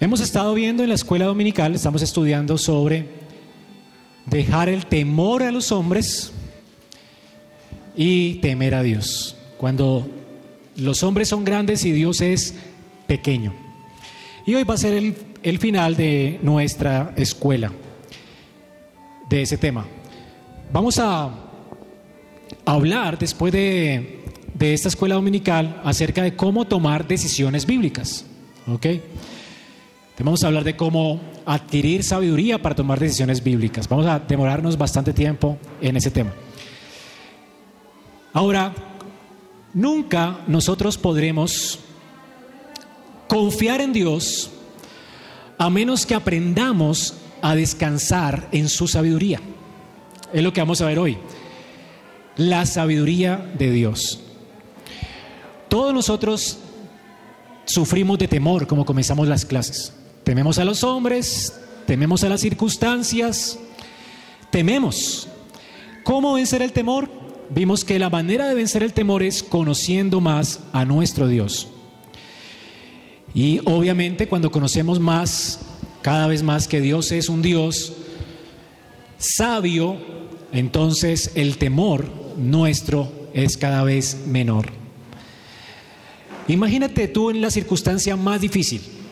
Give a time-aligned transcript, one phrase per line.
[0.00, 3.06] Hemos estado viendo en la escuela dominical, estamos estudiando sobre
[4.26, 6.32] dejar el temor a los hombres
[7.96, 9.36] y temer a Dios.
[9.56, 10.06] Cuando
[10.76, 12.54] los hombres son grandes y Dios es
[13.06, 13.54] pequeño.
[14.44, 17.70] Y hoy va a ser el, el final de nuestra escuela,
[19.30, 19.86] de ese tema.
[20.72, 21.30] Vamos a
[22.66, 24.24] hablar después de,
[24.54, 28.26] de esta escuela dominical acerca de cómo tomar decisiones bíblicas.
[28.66, 28.86] ¿Ok?
[30.22, 33.88] Vamos a hablar de cómo adquirir sabiduría para tomar decisiones bíblicas.
[33.88, 36.32] Vamos a demorarnos bastante tiempo en ese tema.
[38.32, 38.72] Ahora,
[39.74, 41.80] nunca nosotros podremos
[43.28, 44.50] confiar en Dios
[45.58, 49.40] a menos que aprendamos a descansar en su sabiduría.
[50.32, 51.18] Es lo que vamos a ver hoy.
[52.36, 54.20] La sabiduría de Dios.
[55.68, 56.58] Todos nosotros
[57.64, 59.92] sufrimos de temor como comenzamos las clases.
[60.24, 63.58] Tememos a los hombres, tememos a las circunstancias,
[64.50, 65.28] tememos.
[66.02, 67.10] ¿Cómo vencer el temor?
[67.50, 71.68] Vimos que la manera de vencer el temor es conociendo más a nuestro Dios.
[73.34, 75.60] Y obviamente cuando conocemos más,
[76.00, 77.92] cada vez más que Dios es un Dios
[79.18, 79.98] sabio,
[80.52, 82.06] entonces el temor
[82.38, 84.68] nuestro es cada vez menor.
[86.48, 89.03] Imagínate tú en la circunstancia más difícil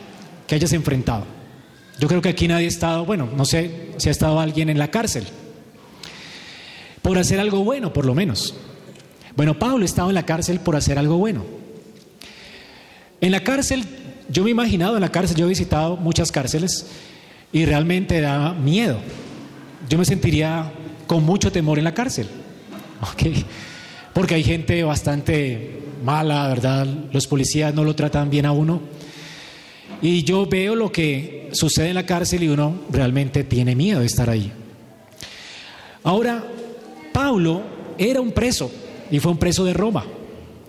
[0.46, 1.24] que hayas enfrentado.
[1.98, 4.78] Yo creo que aquí nadie ha estado, bueno, no sé si ha estado alguien en
[4.78, 5.24] la cárcel,
[7.02, 8.54] por hacer algo bueno, por lo menos.
[9.36, 11.44] Bueno, Pablo estaba en la cárcel por hacer algo bueno.
[13.20, 13.84] En la cárcel,
[14.28, 16.86] yo me he imaginado en la cárcel, yo he visitado muchas cárceles
[17.52, 18.98] y realmente da miedo.
[19.88, 20.72] Yo me sentiría
[21.06, 22.28] con mucho temor en la cárcel.
[24.14, 26.86] Porque hay gente bastante mala, ¿verdad?
[27.12, 28.80] Los policías no lo tratan bien a uno.
[30.02, 34.06] Y yo veo lo que sucede en la cárcel y uno realmente tiene miedo de
[34.06, 34.52] estar ahí.
[36.02, 36.44] Ahora,
[37.12, 37.62] Pablo
[37.96, 38.70] era un preso
[39.10, 40.04] y fue un preso de Roma.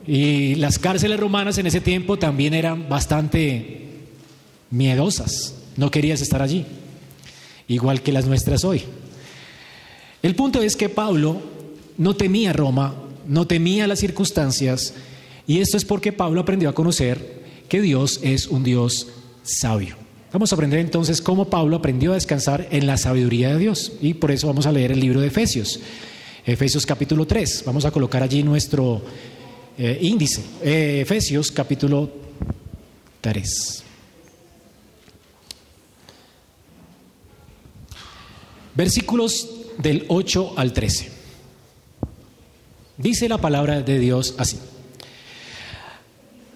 [0.06, 3.88] Y las cárceles romanas en ese tiempo también eran bastante
[4.70, 5.56] miedosas.
[5.78, 6.66] No querías estar allí,
[7.68, 8.84] igual que las nuestras hoy.
[10.22, 11.42] El punto es que Pablo
[11.98, 12.94] no temía Roma,
[13.28, 14.94] no temía las circunstancias,
[15.48, 19.08] y esto es porque Pablo aprendió a conocer que Dios es un Dios
[19.44, 19.96] sabio.
[20.32, 23.94] Vamos a aprender entonces cómo Pablo aprendió a descansar en la sabiduría de Dios.
[24.02, 25.80] Y por eso vamos a leer el libro de Efesios.
[26.46, 27.64] Efesios capítulo 3.
[27.66, 29.04] Vamos a colocar allí nuestro
[29.78, 30.44] eh, índice.
[30.64, 32.10] Eh, Efesios capítulo
[33.22, 33.84] 3.
[38.76, 41.12] Versículos del 8 al 13.
[42.98, 44.58] Dice la palabra de Dios así.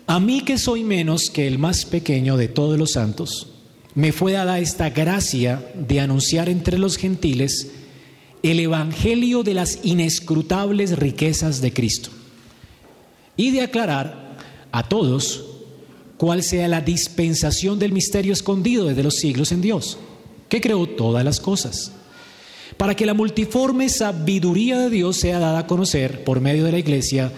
[0.10, 3.48] A mí que soy menos que el más pequeño de todos los santos,
[3.94, 7.72] me fue dada esta gracia de anunciar entre los gentiles
[8.42, 12.10] el Evangelio de las inescrutables riquezas de Cristo
[13.36, 14.38] y de aclarar
[14.72, 15.44] a todos
[16.16, 19.98] cuál sea la dispensación del misterio escondido desde los siglos en Dios,
[20.48, 21.92] que creó todas las cosas,
[22.78, 26.80] para que la multiforme sabiduría de Dios sea dada a conocer por medio de la
[26.80, 27.34] iglesia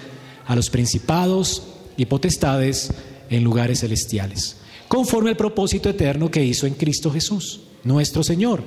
[0.46, 1.64] a los principados,
[2.00, 2.92] y potestades
[3.30, 4.56] en lugares celestiales,
[4.88, 8.64] conforme al propósito eterno que hizo en Cristo Jesús, nuestro Señor,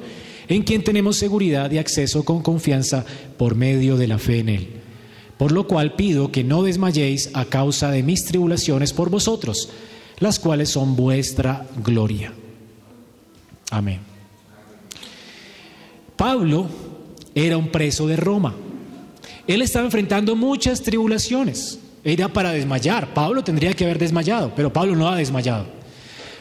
[0.48, 3.06] en quien tenemos seguridad y acceso con confianza
[3.38, 4.68] por medio de la fe en Él.
[5.38, 9.70] Por lo cual pido que no desmayéis a causa de mis tribulaciones por vosotros,
[10.18, 12.34] las cuales son vuestra gloria.
[13.70, 14.00] Amén.
[16.16, 16.66] Pablo
[17.34, 18.54] era un preso de Roma.
[19.46, 21.78] Él estaba enfrentando muchas tribulaciones.
[22.04, 23.14] Era para desmayar.
[23.14, 25.66] Pablo tendría que haber desmayado, pero Pablo no ha desmayado.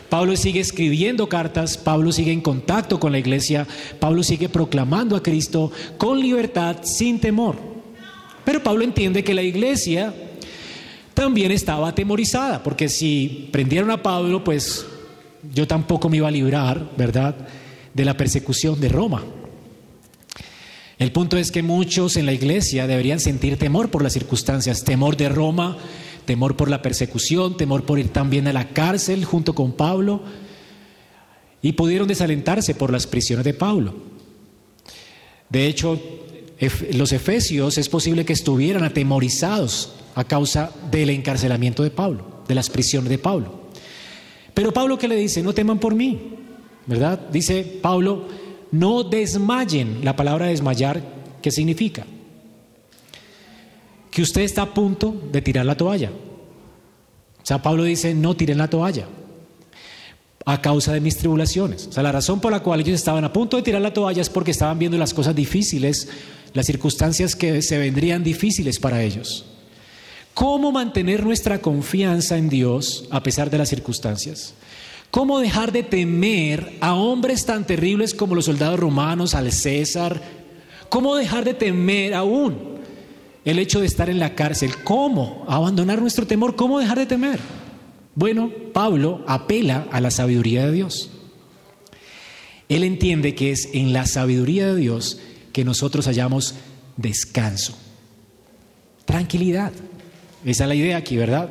[0.09, 3.65] Pablo sigue escribiendo cartas, Pablo sigue en contacto con la iglesia,
[3.99, 7.55] Pablo sigue proclamando a Cristo con libertad, sin temor.
[8.43, 10.13] Pero Pablo entiende que la iglesia
[11.13, 14.85] también estaba atemorizada, porque si prendieron a Pablo, pues
[15.53, 17.35] yo tampoco me iba a librar, ¿verdad?,
[17.93, 19.23] de la persecución de Roma.
[21.01, 25.17] El punto es que muchos en la iglesia deberían sentir temor por las circunstancias, temor
[25.17, 25.79] de Roma,
[26.25, 30.21] temor por la persecución, temor por ir también a la cárcel junto con Pablo,
[31.59, 33.95] y pudieron desalentarse por las prisiones de Pablo.
[35.49, 35.99] De hecho,
[36.93, 42.69] los efesios es posible que estuvieran atemorizados a causa del encarcelamiento de Pablo, de las
[42.69, 43.71] prisiones de Pablo.
[44.53, 46.35] Pero Pablo que le dice, no teman por mí,
[46.85, 47.27] ¿verdad?
[47.31, 48.27] Dice Pablo,
[48.71, 50.03] no desmayen.
[50.03, 51.01] La palabra desmayar,
[51.41, 52.05] ¿qué significa?
[54.09, 56.11] Que usted está a punto de tirar la toalla.
[57.41, 59.07] O sea, Pablo dice, no tiren la toalla.
[60.43, 61.87] a causa de mis tribulaciones.
[61.87, 64.21] O sea, la razón por la cual ellos estaban a punto de tirar la toalla
[64.21, 66.09] es porque estaban viendo las cosas difíciles,
[66.53, 69.45] las circunstancias que se vendrían difíciles para ellos.
[70.33, 74.55] ¿Cómo mantener nuestra confianza en Dios a pesar de las circunstancias?
[75.11, 80.21] ¿Cómo dejar de temer a hombres tan terribles como los soldados romanos, al César?
[80.87, 82.79] ¿Cómo dejar de temer aún
[83.43, 84.71] el hecho de estar en la cárcel?
[84.85, 86.55] ¿Cómo abandonar nuestro temor?
[86.55, 87.39] ¿Cómo dejar de temer?
[88.15, 91.09] Bueno, Pablo apela a la sabiduría de Dios.
[92.69, 95.19] Él entiende que es en la sabiduría de Dios
[95.51, 96.55] que nosotros hallamos
[96.95, 97.77] descanso,
[99.03, 99.73] tranquilidad.
[100.45, 101.49] Esa es la idea aquí, ¿verdad?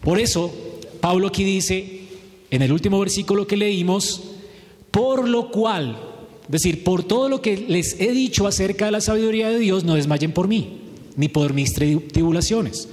[0.00, 0.54] Por eso,
[1.00, 1.95] Pablo aquí dice,
[2.50, 4.22] en el último versículo que leímos,
[4.90, 5.96] por lo cual,
[6.44, 9.84] es decir, por todo lo que les he dicho acerca de la sabiduría de Dios,
[9.84, 10.80] no desmayen por mí,
[11.16, 12.88] ni por mis tribulaciones.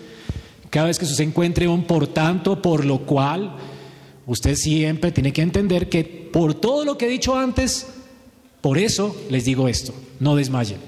[0.69, 3.55] Cada vez que se encuentre un por tanto, por lo cual,
[4.25, 7.87] usted siempre tiene que entender que por todo lo que he dicho antes,
[8.59, 10.79] por eso les digo esto, no desmayen.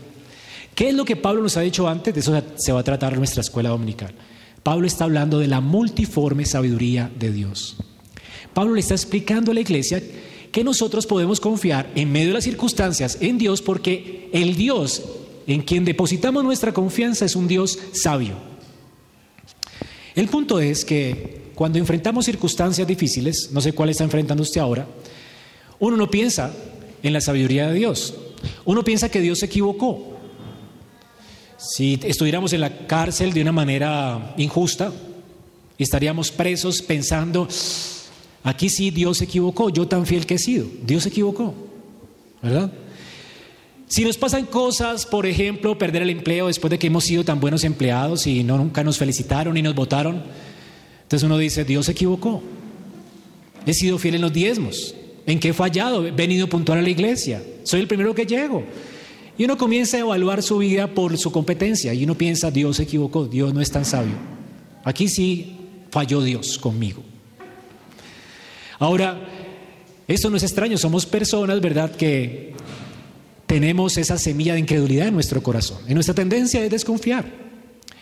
[0.73, 2.13] ¿Qué es lo que Pablo nos ha dicho antes?
[2.13, 4.13] De eso se va a tratar nuestra escuela dominical.
[4.63, 7.77] Pablo está hablando de la multiforme sabiduría de Dios.
[8.56, 10.02] Pablo le está explicando a la iglesia
[10.52, 15.04] que nosotros podemos confiar en medio de las circunstancias en Dios porque el Dios
[15.46, 18.36] en quien depositamos nuestra confianza es un Dios sabio.
[20.16, 24.88] El punto es que cuando enfrentamos circunstancias difíciles, no sé cuál está enfrentando usted ahora,
[25.80, 26.54] uno no piensa
[27.04, 28.13] en la sabiduría de Dios.
[28.63, 30.16] Uno piensa que Dios se equivocó.
[31.57, 34.94] Si estuviéramos en la cárcel de una manera injusta,
[35.78, 37.50] estaríamos presos pensando,
[38.45, 41.53] aquí sí Dios se equivocó, yo tan fiel que he sido, Dios se equivocó,
[42.42, 42.71] ¿verdad?
[43.88, 47.39] Si nos pasan cosas, por ejemplo, perder el empleo después de que hemos sido tan
[47.39, 50.24] buenos empleados y no, nunca nos felicitaron y nos votaron,
[51.03, 52.42] entonces uno dice, Dios se equivocó.
[53.65, 54.95] He sido fiel en los diezmos.
[55.27, 56.06] ¿En qué he fallado?
[56.06, 57.44] He venido puntual a la iglesia.
[57.63, 58.63] Soy el primero que llego.
[59.38, 62.83] Y uno comienza a evaluar su vida por su competencia y uno piensa, Dios se
[62.83, 64.15] equivocó, Dios no es tan sabio.
[64.83, 65.57] Aquí sí
[65.92, 67.03] falló Dios conmigo.
[68.80, 69.19] Ahora,
[70.07, 72.54] esto no es extraño, somos personas, ¿verdad?, que
[73.45, 75.77] tenemos esa semilla de incredulidad en nuestro corazón.
[75.88, 77.25] Y nuestra tendencia es desconfiar.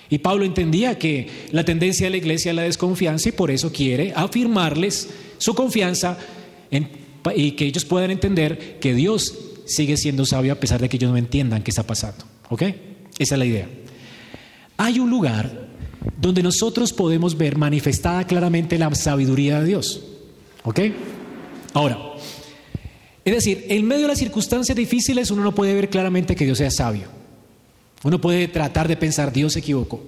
[0.09, 3.71] Y Pablo entendía que la tendencia de la iglesia es la desconfianza y por eso
[3.71, 6.17] quiere afirmarles su confianza
[7.35, 9.33] y que ellos puedan entender que Dios
[9.65, 12.25] sigue siendo sabio a pesar de que ellos no entiendan qué está pasando.
[12.49, 12.63] ¿Ok?
[13.17, 13.69] Esa es la idea.
[14.77, 15.67] Hay un lugar
[16.19, 20.12] donde nosotros podemos ver manifestada claramente la sabiduría de Dios.
[20.63, 20.79] ¿Ok?
[21.73, 21.97] Ahora,
[23.25, 26.57] es decir, en medio de las circunstancias difíciles uno no puede ver claramente que Dios
[26.57, 27.07] sea sabio.
[28.03, 30.01] Uno puede tratar de pensar, Dios se equivocó.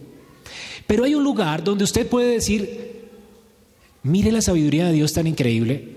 [0.85, 3.07] Pero hay un lugar donde usted puede decir,
[4.03, 5.95] mire la sabiduría de Dios tan increíble,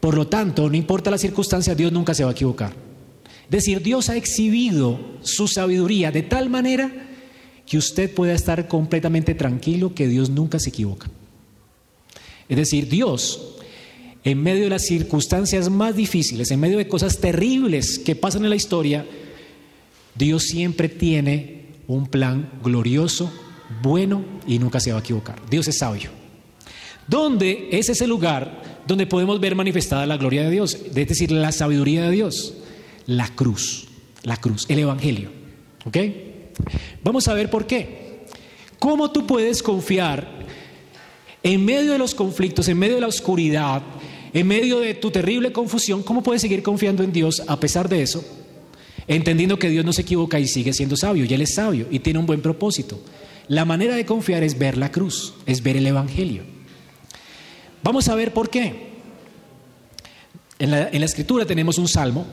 [0.00, 2.74] por lo tanto, no importa las circunstancias, Dios nunca se va a equivocar.
[3.44, 6.90] Es decir, Dios ha exhibido su sabiduría de tal manera
[7.66, 11.10] que usted pueda estar completamente tranquilo que Dios nunca se equivoca.
[12.48, 13.53] Es decir, Dios
[14.24, 18.50] en medio de las circunstancias más difíciles, en medio de cosas terribles que pasan en
[18.50, 19.06] la historia,
[20.14, 23.30] Dios siempre tiene un plan glorioso,
[23.82, 25.36] bueno y nunca se va a equivocar.
[25.50, 26.10] Dios es sabio.
[27.06, 30.74] ¿Dónde es ese lugar donde podemos ver manifestada la gloria de Dios?
[30.74, 32.54] Es decir, la sabiduría de Dios.
[33.06, 33.88] La cruz,
[34.22, 35.30] la cruz, el Evangelio.
[35.84, 35.98] ¿Ok?
[37.02, 38.24] Vamos a ver por qué.
[38.78, 40.26] ¿Cómo tú puedes confiar
[41.42, 43.82] en medio de los conflictos, en medio de la oscuridad,
[44.34, 48.02] en medio de tu terrible confusión, ¿cómo puedes seguir confiando en Dios a pesar de
[48.02, 48.24] eso?
[49.06, 52.00] Entendiendo que Dios no se equivoca y sigue siendo sabio, y Él es sabio y
[52.00, 53.00] tiene un buen propósito.
[53.46, 56.42] La manera de confiar es ver la cruz, es ver el Evangelio.
[57.84, 58.94] Vamos a ver por qué.
[60.58, 62.26] En la, en la escritura tenemos un salmo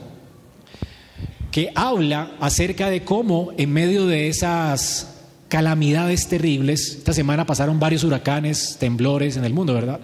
[1.52, 8.02] que habla acerca de cómo en medio de esas calamidades terribles, esta semana pasaron varios
[8.02, 10.00] huracanes, temblores en el mundo, ¿verdad?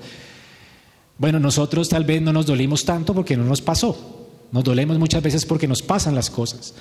[1.19, 4.29] Bueno, nosotros tal vez no nos dolimos tanto porque no nos pasó.
[4.53, 6.75] Nos dolemos muchas veces porque nos pasan las cosas.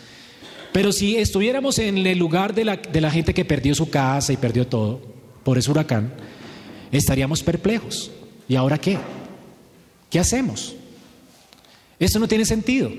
[0.72, 4.32] Pero si estuviéramos en el lugar de la, de la gente que perdió su casa
[4.32, 5.02] y perdió todo
[5.44, 6.14] por ese huracán,
[6.92, 8.12] estaríamos perplejos.
[8.48, 8.98] ¿Y ahora qué?
[10.10, 10.76] ¿Qué hacemos?
[12.00, 12.92] Esto no tiene sentido.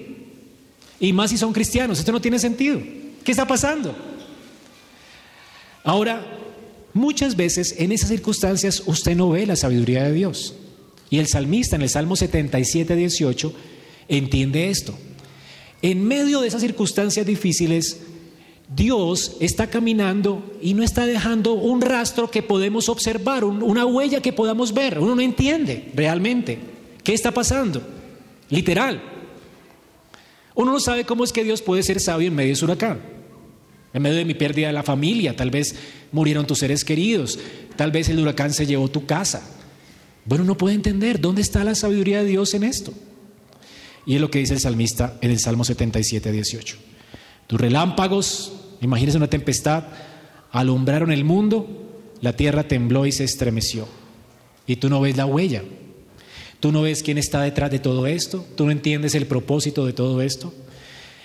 [1.00, 2.80] Y más si son cristianos, esto no tiene sentido.
[3.25, 3.95] ¿Qué está pasando?
[5.85, 6.21] Ahora,
[6.92, 10.54] muchas veces en esas circunstancias usted no ve la sabiduría de Dios.
[11.10, 13.52] Y el salmista en el Salmo 77, 18
[14.08, 14.94] entiende esto.
[15.80, 18.00] En medio de esas circunstancias difíciles,
[18.74, 24.32] Dios está caminando y no está dejando un rastro que podemos observar, una huella que
[24.32, 24.98] podamos ver.
[24.98, 26.58] Uno no entiende realmente
[27.08, 27.80] ¿Qué está pasando?
[28.50, 29.00] Literal.
[30.54, 33.00] Uno no sabe cómo es que Dios puede ser sabio en medio de su huracán.
[33.94, 35.74] En medio de mi pérdida de la familia, tal vez
[36.12, 37.38] murieron tus seres queridos,
[37.76, 39.57] tal vez el huracán se llevó tu casa.
[40.28, 42.92] Bueno, no puede entender dónde está la sabiduría de Dios en esto.
[44.04, 46.76] Y es lo que dice el salmista en el Salmo 77, 18.
[47.47, 49.85] Tus relámpagos, imagínese una tempestad,
[50.52, 51.66] alumbraron el mundo,
[52.20, 53.88] la tierra tembló y se estremeció.
[54.66, 55.62] Y tú no ves la huella,
[56.61, 59.94] tú no ves quién está detrás de todo esto, tú no entiendes el propósito de
[59.94, 60.52] todo esto.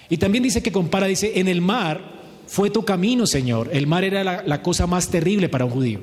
[0.09, 3.69] Y también dice que compara, dice, en el mar fue tu camino, Señor.
[3.73, 5.99] El mar era la, cosa más terrible para un judío.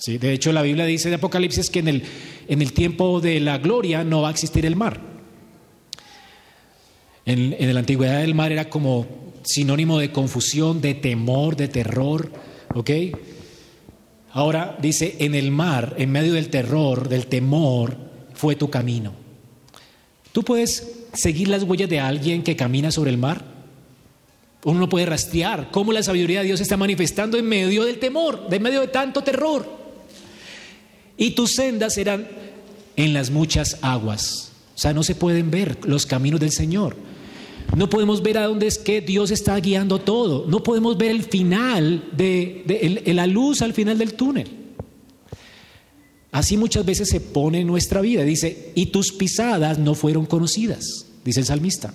[0.00, 0.16] ¿Sí?
[0.16, 2.02] De hecho, la Biblia dice de Apocalipsis que en el,
[2.48, 4.98] en el tiempo de la gloria no va a existir el mar.
[7.26, 9.06] En, en, la antigüedad el mar era como
[9.42, 12.32] sinónimo de confusión, de temor, de terror.
[12.74, 12.90] ¿Ok?
[14.32, 17.96] Ahora dice, en el mar, en medio del terror, del temor,
[18.32, 19.12] fue tu camino.
[20.32, 23.44] ¿Tú puedes seguir las huellas de alguien que camina sobre el mar?
[24.64, 28.46] Uno no puede rastrear cómo la sabiduría de Dios está manifestando en medio del temor,
[28.50, 29.79] en medio de tanto terror.
[31.20, 32.26] Y tus sendas serán
[32.96, 34.52] en las muchas aguas.
[34.74, 36.96] O sea, no se pueden ver los caminos del Señor.
[37.76, 40.46] No podemos ver a dónde es que Dios está guiando todo.
[40.48, 44.48] No podemos ver el final de, la luz al final del túnel.
[46.32, 48.24] Así muchas veces se pone en nuestra vida.
[48.24, 51.92] Dice, y tus pisadas no fueron conocidas, dice el salmista.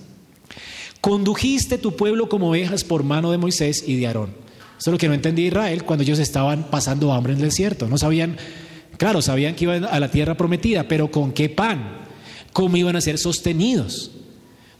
[1.00, 4.30] Condujiste tu pueblo como ovejas por mano de Moisés y de Aarón.
[4.78, 7.88] Eso es lo que no entendía Israel cuando ellos estaban pasando hambre en el desierto.
[7.88, 8.36] No sabían,
[8.96, 12.06] claro, sabían que iban a la tierra prometida, pero ¿con qué pan?
[12.52, 14.10] ¿Cómo iban a ser sostenidos?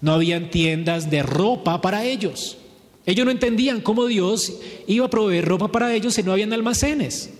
[0.00, 2.58] No habían tiendas de ropa para ellos.
[3.06, 4.52] Ellos no entendían cómo Dios
[4.86, 7.30] iba a proveer ropa para ellos si no habían almacenes.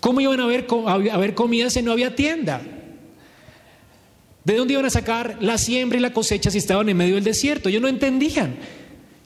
[0.00, 0.66] ¿Cómo iban a haber,
[1.12, 2.62] a comida si no había tienda?
[4.44, 7.24] ¿De dónde iban a sacar la siembra y la cosecha si estaban en medio del
[7.24, 7.68] desierto?
[7.68, 8.56] Ellos no entendían.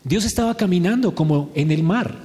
[0.02, 2.23] Dios estaba caminando como en el mar.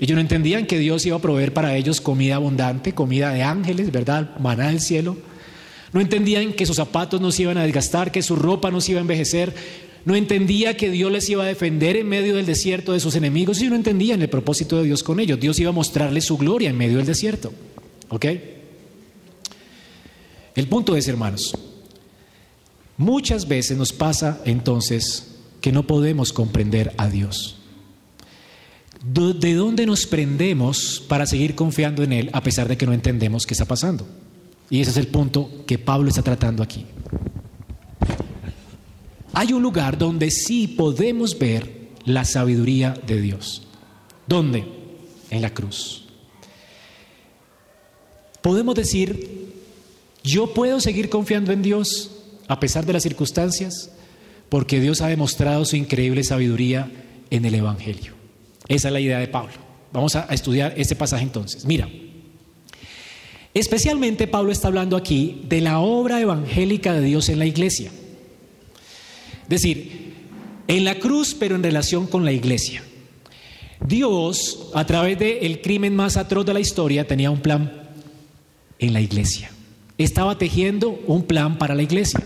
[0.00, 3.92] Ellos no entendían que Dios iba a proveer para ellos comida abundante, comida de ángeles,
[3.92, 4.38] ¿verdad?
[4.38, 5.18] Maná del cielo.
[5.92, 8.92] No entendían que sus zapatos no se iban a desgastar, que su ropa no se
[8.92, 9.54] iba a envejecer.
[10.06, 13.58] No entendía que Dios les iba a defender en medio del desierto de sus enemigos.
[13.58, 15.38] Ellos no entendían el propósito de Dios con ellos.
[15.38, 17.52] Dios iba a mostrarles su gloria en medio del desierto.
[18.08, 18.26] ¿Ok?
[20.56, 21.54] El punto es, hermanos,
[22.96, 27.59] muchas veces nos pasa entonces que no podemos comprender a Dios.
[29.02, 33.46] ¿De dónde nos prendemos para seguir confiando en Él a pesar de que no entendemos
[33.46, 34.06] qué está pasando?
[34.68, 36.84] Y ese es el punto que Pablo está tratando aquí.
[39.32, 43.62] Hay un lugar donde sí podemos ver la sabiduría de Dios.
[44.26, 44.66] ¿Dónde?
[45.30, 46.04] En la cruz.
[48.42, 49.54] Podemos decir,
[50.22, 52.10] yo puedo seguir confiando en Dios
[52.48, 53.92] a pesar de las circunstancias,
[54.48, 56.90] porque Dios ha demostrado su increíble sabiduría
[57.30, 58.19] en el Evangelio.
[58.70, 59.52] Esa es la idea de Pablo.
[59.92, 61.66] Vamos a estudiar este pasaje entonces.
[61.66, 61.86] Mira,
[63.52, 67.90] especialmente Pablo está hablando aquí de la obra evangélica de Dios en la iglesia.
[69.42, 70.14] Es decir,
[70.66, 72.82] en la cruz, pero en relación con la iglesia.
[73.86, 77.90] Dios, a través del crimen más atroz de la historia, tenía un plan
[78.78, 79.50] en la iglesia
[80.04, 82.20] estaba tejiendo un plan para la iglesia.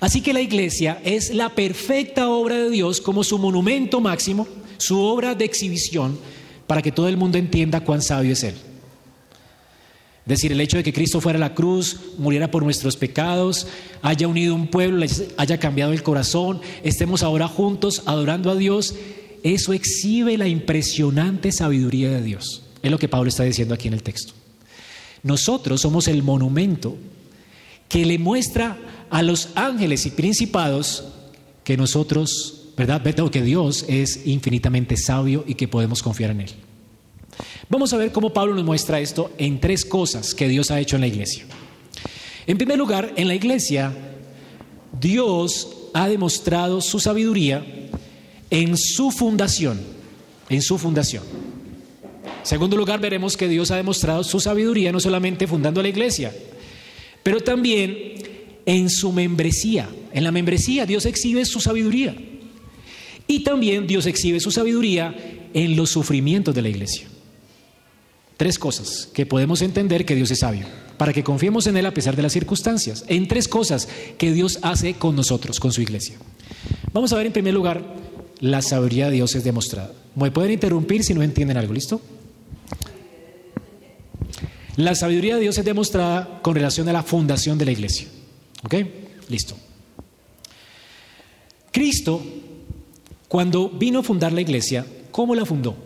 [0.00, 4.46] Así que la iglesia es la perfecta obra de Dios como su monumento máximo,
[4.78, 6.18] su obra de exhibición,
[6.66, 8.54] para que todo el mundo entienda cuán sabio es Él.
[10.28, 13.66] Es decir, el hecho de que Cristo fuera a la cruz, muriera por nuestros pecados,
[14.02, 15.06] haya unido un pueblo,
[15.38, 18.94] haya cambiado el corazón, estemos ahora juntos adorando a Dios,
[19.42, 22.62] eso exhibe la impresionante sabiduría de Dios.
[22.82, 24.34] Es lo que Pablo está diciendo aquí en el texto.
[25.22, 26.96] Nosotros somos el monumento
[27.88, 28.76] que le muestra
[29.10, 31.04] a los ángeles y principados
[31.64, 33.02] que nosotros, ¿verdad?
[33.30, 36.50] Que Dios es infinitamente sabio y que podemos confiar en Él.
[37.68, 40.96] Vamos a ver cómo Pablo nos muestra esto en tres cosas que Dios ha hecho
[40.96, 41.44] en la iglesia.
[42.46, 43.92] En primer lugar, en la iglesia,
[44.98, 47.64] Dios ha demostrado su sabiduría
[48.50, 49.80] en su fundación,
[50.48, 51.24] en su fundación.
[52.44, 56.32] Segundo lugar, veremos que Dios ha demostrado su sabiduría no solamente fundando la iglesia,
[57.22, 58.14] pero también
[58.64, 59.88] en su membresía.
[60.12, 62.16] En la membresía Dios exhibe su sabiduría.
[63.28, 65.14] Y también Dios exhibe su sabiduría
[65.54, 67.06] en los sufrimientos de la iglesia.
[68.36, 70.66] Tres cosas que podemos entender que Dios es sabio,
[70.96, 73.04] para que confiemos en Él a pesar de las circunstancias.
[73.06, 76.16] En tres cosas que Dios hace con nosotros, con su iglesia.
[76.92, 77.84] Vamos a ver en primer lugar,
[78.40, 79.92] la sabiduría de Dios es demostrada.
[80.14, 82.00] Me pueden interrumpir si no entienden algo, ¿listo?
[84.76, 88.06] La sabiduría de Dios es demostrada con relación a la fundación de la iglesia.
[88.64, 88.74] ¿Ok?
[89.28, 89.56] Listo.
[91.72, 92.22] Cristo,
[93.28, 95.76] cuando vino a fundar la iglesia, ¿cómo la fundó?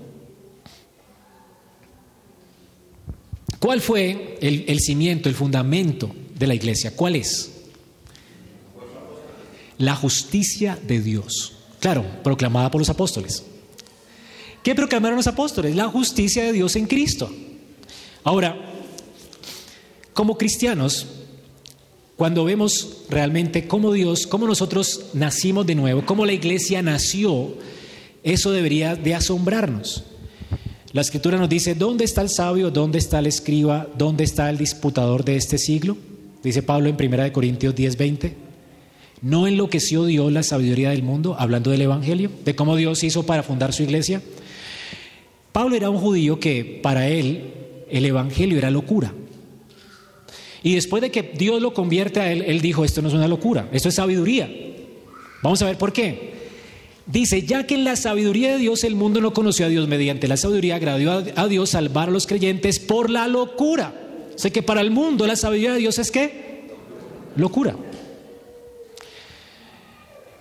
[3.58, 6.94] ¿Cuál fue el, el cimiento, el fundamento de la iglesia?
[6.96, 7.50] ¿Cuál es?
[9.78, 11.58] La justicia de Dios.
[11.80, 13.44] Claro, proclamada por los apóstoles.
[14.62, 15.74] ¿Qué proclamaron los apóstoles?
[15.74, 17.30] La justicia de Dios en Cristo.
[18.22, 18.56] Ahora,
[20.12, 21.06] como cristianos,
[22.22, 27.52] cuando vemos realmente cómo Dios, cómo nosotros nacimos de nuevo, cómo la iglesia nació,
[28.22, 30.04] eso debería de asombrarnos.
[30.92, 32.70] La escritura nos dice, ¿dónde está el sabio?
[32.70, 33.88] ¿Dónde está el escriba?
[33.98, 35.96] ¿Dónde está el disputador de este siglo?
[36.44, 38.36] Dice Pablo en 1 Corintios 10, 20.
[39.22, 43.42] ¿No enloqueció Dios la sabiduría del mundo, hablando del Evangelio, de cómo Dios hizo para
[43.42, 44.22] fundar su iglesia?
[45.50, 47.52] Pablo era un judío que para él
[47.90, 49.12] el Evangelio era locura.
[50.62, 53.28] Y después de que Dios lo convierte a él, él dijo, esto no es una
[53.28, 54.50] locura, esto es sabiduría.
[55.42, 56.32] Vamos a ver por qué.
[57.06, 60.28] Dice, ya que en la sabiduría de Dios el mundo no conoció a Dios, mediante
[60.28, 63.92] la sabiduría agradó a Dios salvar a los creyentes por la locura.
[64.36, 66.62] Sé que para el mundo la sabiduría de Dios es qué?
[67.34, 67.76] Locura.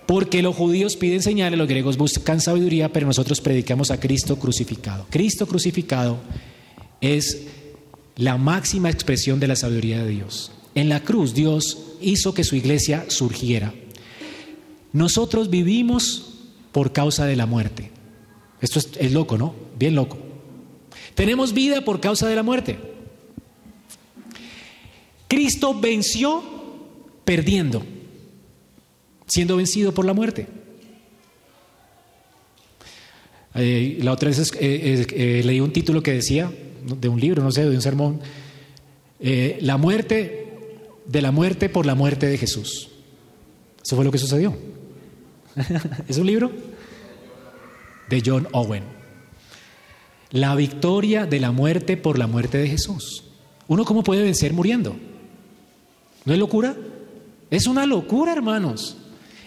[0.06, 5.06] Porque los judíos piden señales, los griegos buscan sabiduría, pero nosotros predicamos a Cristo crucificado.
[5.10, 6.18] Cristo crucificado
[7.00, 7.46] es
[8.16, 10.52] la máxima expresión de la sabiduría de Dios.
[10.74, 13.74] En la cruz Dios hizo que su iglesia surgiera.
[14.92, 16.32] Nosotros vivimos
[16.72, 17.90] por causa de la muerte.
[18.60, 19.54] Esto es, loco, ¿no?
[19.78, 20.18] Bien loco.
[21.14, 22.78] Tenemos vida por causa de la muerte.
[25.28, 26.42] Cristo venció
[27.24, 27.82] perdiendo,
[29.26, 30.46] siendo vencido por la muerte.
[33.54, 36.50] Eh, la otra vez eh, eh, leí un título que decía,
[36.84, 38.20] de un libro, no sé, de un sermón,
[39.20, 40.58] eh, la muerte
[41.06, 42.88] de la muerte por la muerte de Jesús.
[43.84, 44.56] Eso fue lo que sucedió.
[46.08, 46.50] ¿Es un libro?
[48.08, 48.84] De John Owen.
[50.30, 53.24] La victoria de la muerte por la muerte de Jesús.
[53.68, 54.96] ¿Uno cómo puede vencer muriendo?
[56.24, 56.76] ¿No es locura?
[57.50, 58.96] Es una locura, hermanos.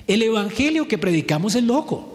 [0.07, 2.14] El evangelio que predicamos es loco.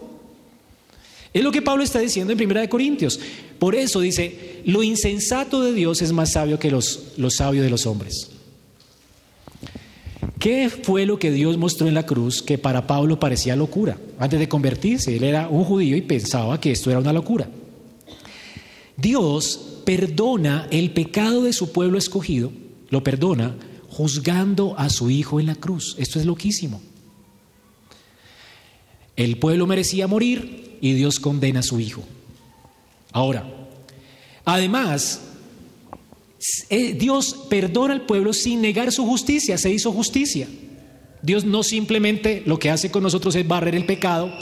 [1.33, 3.19] Es lo que Pablo está diciendo en 1 Corintios.
[3.57, 7.69] Por eso dice, lo insensato de Dios es más sabio que los, los sabios de
[7.69, 8.31] los hombres.
[10.39, 13.97] ¿Qué fue lo que Dios mostró en la cruz que para Pablo parecía locura?
[14.17, 17.47] Antes de convertirse, él era un judío y pensaba que esto era una locura.
[18.97, 22.51] Dios perdona el pecado de su pueblo escogido,
[22.89, 23.55] lo perdona
[23.87, 25.95] juzgando a su hijo en la cruz.
[25.99, 26.81] Esto es loquísimo.
[29.15, 32.03] El pueblo merecía morir, y Dios condena a su hijo.
[33.13, 33.45] Ahora,
[34.43, 35.21] además,
[36.69, 40.47] eh, Dios perdona al pueblo sin negar su justicia, se hizo justicia.
[41.21, 44.33] Dios no simplemente lo que hace con nosotros es barrer el pecado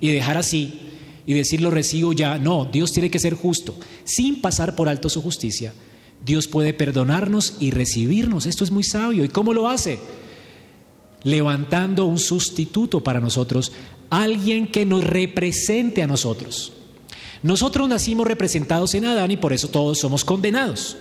[0.00, 0.78] y dejar así
[1.24, 2.38] y decir lo recibo ya.
[2.38, 3.74] No, Dios tiene que ser justo.
[4.04, 5.72] Sin pasar por alto su justicia,
[6.24, 8.44] Dios puede perdonarnos y recibirnos.
[8.44, 9.24] Esto es muy sabio.
[9.24, 9.98] ¿Y cómo lo hace?
[11.22, 13.72] Levantando un sustituto para nosotros
[14.10, 16.72] alguien que nos represente a nosotros.
[17.42, 20.96] Nosotros nacimos representados en Adán y por eso todos somos condenados.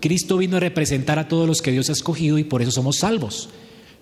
[0.00, 2.96] Cristo vino a representar a todos los que Dios ha escogido y por eso somos
[2.98, 3.48] salvos.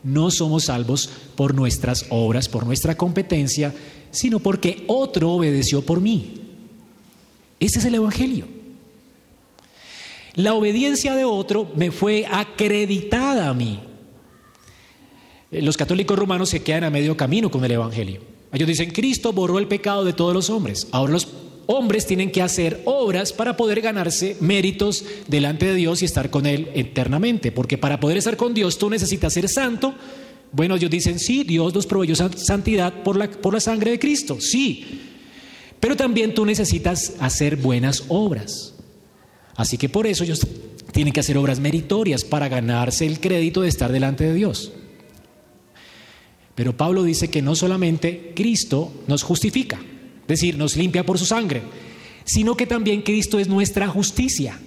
[0.03, 3.75] No somos salvos por nuestras obras, por nuestra competencia,
[4.11, 6.35] sino porque otro obedeció por mí.
[7.61, 8.47] Ese es el Evangelio.
[10.35, 13.81] La obediencia de otro me fue acreditada a mí.
[15.51, 18.21] Eh, los católicos romanos se quedan a medio camino con el Evangelio.
[18.53, 20.89] Ellos dicen, Cristo borró el pecado de todos los hombres.
[20.93, 21.29] Ahora los
[21.67, 26.47] hombres tienen que hacer obras para poder ganarse méritos delante de Dios y estar con
[26.47, 27.53] Él eternamente.
[27.53, 29.95] Porque para poder estar con Dios tú necesitas ser santo.
[30.53, 34.39] Bueno, ellos dicen, sí, Dios nos proveyó santidad por la, por la sangre de Cristo,
[34.41, 34.85] sí.
[35.81, 38.75] Pero también tú necesitas hacer buenas obras.
[39.57, 40.47] Así que por eso ellos
[40.93, 44.73] tienen que hacer obras meritorias para ganarse el crédito de estar delante de Dios.
[46.57, 49.79] Pero Pablo dice que no solamente Cristo nos justifica,
[50.23, 51.63] es decir, nos limpia por su sangre,
[52.25, 54.59] sino que también Cristo es nuestra justicia.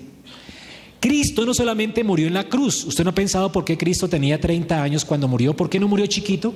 [1.00, 4.40] Cristo no solamente murió en la cruz, ¿usted no ha pensado por qué Cristo tenía
[4.40, 5.56] 30 años cuando murió?
[5.56, 6.54] ¿Por qué no murió chiquito,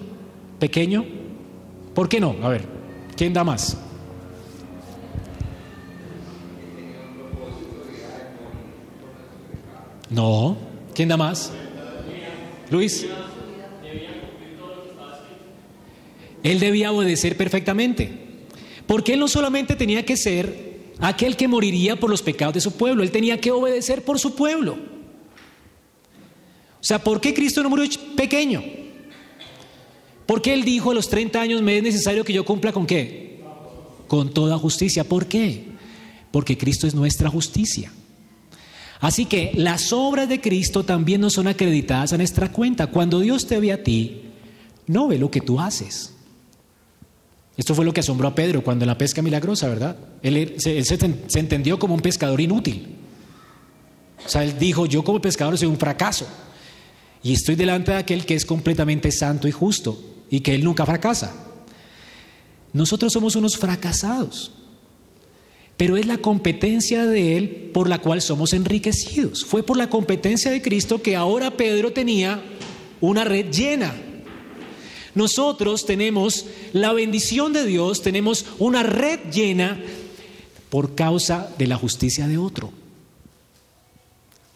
[0.60, 1.04] pequeño?
[1.96, 2.36] ¿Por qué no?
[2.44, 2.66] A ver,
[3.18, 3.78] ¿quién da más?
[10.12, 10.58] No,
[10.94, 11.52] ¿quién da más?
[12.70, 13.08] Luis.
[16.44, 18.12] Él debía obedecer perfectamente.
[18.86, 22.74] Porque él no solamente tenía que ser aquel que moriría por los pecados de su
[22.74, 23.04] pueblo.
[23.04, 24.74] Él tenía que obedecer por su pueblo.
[24.74, 28.62] O sea, ¿por qué Cristo no murió pequeño?
[30.26, 33.42] Porque Él dijo a los 30 años me es necesario que yo cumpla con qué?
[34.08, 35.06] Con toda justicia.
[35.06, 35.66] ¿Por qué?
[36.32, 37.92] Porque Cristo es nuestra justicia.
[39.00, 42.88] Así que las obras de Cristo también no son acreditadas a nuestra cuenta.
[42.88, 44.22] Cuando Dios te ve a ti,
[44.88, 46.13] no ve lo que tú haces.
[47.56, 49.96] Esto fue lo que asombró a Pedro cuando en la pesca milagrosa, ¿verdad?
[50.22, 52.96] Él, se, se, entendió como un pescador inútil.
[54.26, 56.28] O sea, él dijo, yo como pescador soy un fracaso.
[57.22, 60.86] Y estoy delante de aquel que es completamente santo y justo y que él nunca
[60.86, 61.34] fracasa.
[62.74, 64.52] Nosotros somos unos fracasados
[65.78, 69.44] pero es la competencia de Él por la cual somos enriquecidos.
[69.44, 72.42] Fue por la competencia de Cristo que ahora Pedro tenía
[73.02, 73.94] una red llena.
[75.16, 79.80] Nosotros tenemos la bendición de Dios, tenemos una red llena
[80.70, 82.72] por causa de la justicia de otro.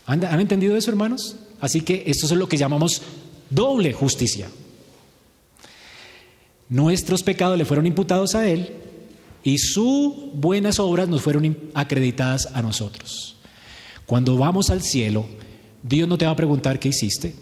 [0.08, 1.36] ¿Han, entendido eso, hermanos?
[1.60, 3.02] Así que esto es lo que llamamos
[3.50, 4.50] doble justicia.
[6.70, 8.74] Nuestros pecados le fueron imputados a Él
[9.44, 13.38] y sus buenas obras nos fueron acreditadas a nosotros.
[14.06, 15.26] Cuando vamos al cielo,
[15.84, 17.36] Dios no te va a preguntar qué hiciste,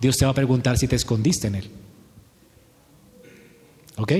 [0.00, 1.70] Dios te va a preguntar si te escondiste en Él.
[3.96, 4.12] ¿Ok?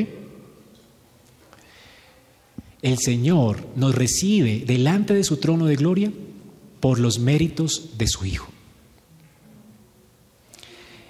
[2.83, 6.13] El Señor nos recibe delante de su trono de gloria
[6.81, 8.49] por los méritos de su Hijo.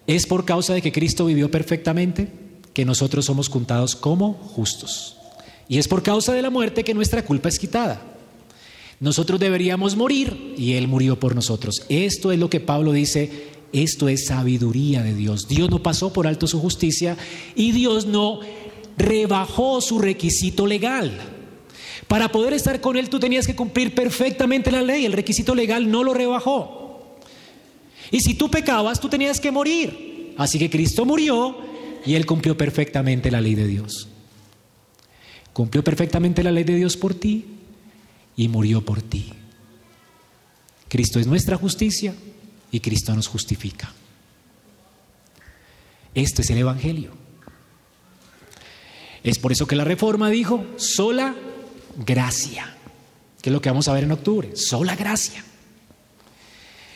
[0.07, 2.29] Es por causa de que Cristo vivió perfectamente
[2.75, 5.16] que nosotros somos contados como justos.
[5.68, 8.03] Y es por causa de la muerte que nuestra culpa es quitada.
[9.01, 11.85] Nosotros deberíamos morir y Él murió por nosotros.
[11.88, 15.48] Esto es lo que Pablo dice, esto es sabiduría de Dios.
[15.48, 17.16] Dios no pasó por alto su justicia
[17.54, 18.40] y Dios no
[18.98, 21.18] rebajó su requisito legal.
[22.06, 25.90] Para poder estar con Él tú tenías que cumplir perfectamente la ley, el requisito legal
[25.90, 27.16] no lo rebajó.
[28.11, 30.35] Y si tú pecabas, tú tenías que morir.
[30.37, 31.56] Así que Cristo murió
[32.04, 34.08] y Él cumplió perfectamente la ley de Dios.
[35.54, 37.46] Cumplió perfectamente la ley de Dios por ti
[38.37, 39.32] y murió por ti.
[40.88, 42.14] Cristo es nuestra justicia
[42.72, 43.92] y Cristo nos justifica.
[46.14, 47.12] Esto es el Evangelio.
[49.22, 51.37] Es por eso que la Reforma dijo, sola
[51.96, 52.76] gracia,
[53.40, 55.44] que es lo que vamos a ver en octubre, sola gracia.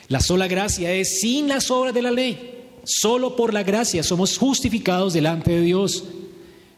[0.08, 4.38] La sola gracia es sin las obras de la ley, solo por la gracia somos
[4.38, 6.04] justificados delante de Dios,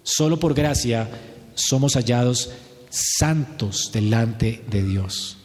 [0.02, 1.08] solo por gracia
[1.54, 2.50] somos hallados
[2.90, 5.37] santos delante de Dios.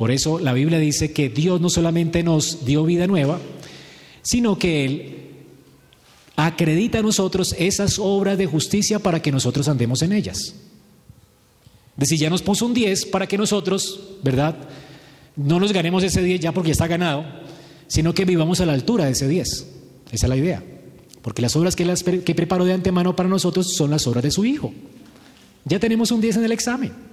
[0.00, 3.38] Por eso la Biblia dice que Dios no solamente nos dio vida nueva,
[4.22, 5.16] sino que Él
[6.36, 10.38] acredita a nosotros esas obras de justicia para que nosotros andemos en ellas.
[10.38, 10.54] Es
[11.98, 14.56] decir, ya nos puso un 10 para que nosotros, ¿verdad?
[15.36, 17.26] No nos ganemos ese 10 ya porque está ganado,
[17.86, 19.48] sino que vivamos a la altura de ese 10.
[19.50, 19.66] Esa
[20.12, 20.64] es la idea.
[21.20, 24.30] Porque las obras que, las, que preparó de antemano para nosotros son las obras de
[24.30, 24.72] su Hijo.
[25.66, 27.09] Ya tenemos un 10 en el examen.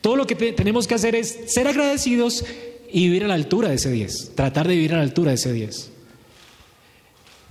[0.00, 2.44] Todo lo que tenemos que hacer es ser agradecidos
[2.92, 4.32] y vivir a la altura de ese 10.
[4.34, 5.90] Tratar de vivir a la altura de ese 10.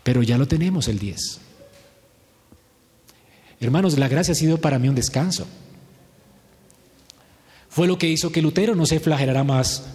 [0.03, 1.39] Pero ya lo tenemos el 10.
[3.61, 5.45] Hermanos, la gracia ha sido para mí un descanso.
[7.69, 9.85] Fue lo que hizo que Lutero no se flagelara más,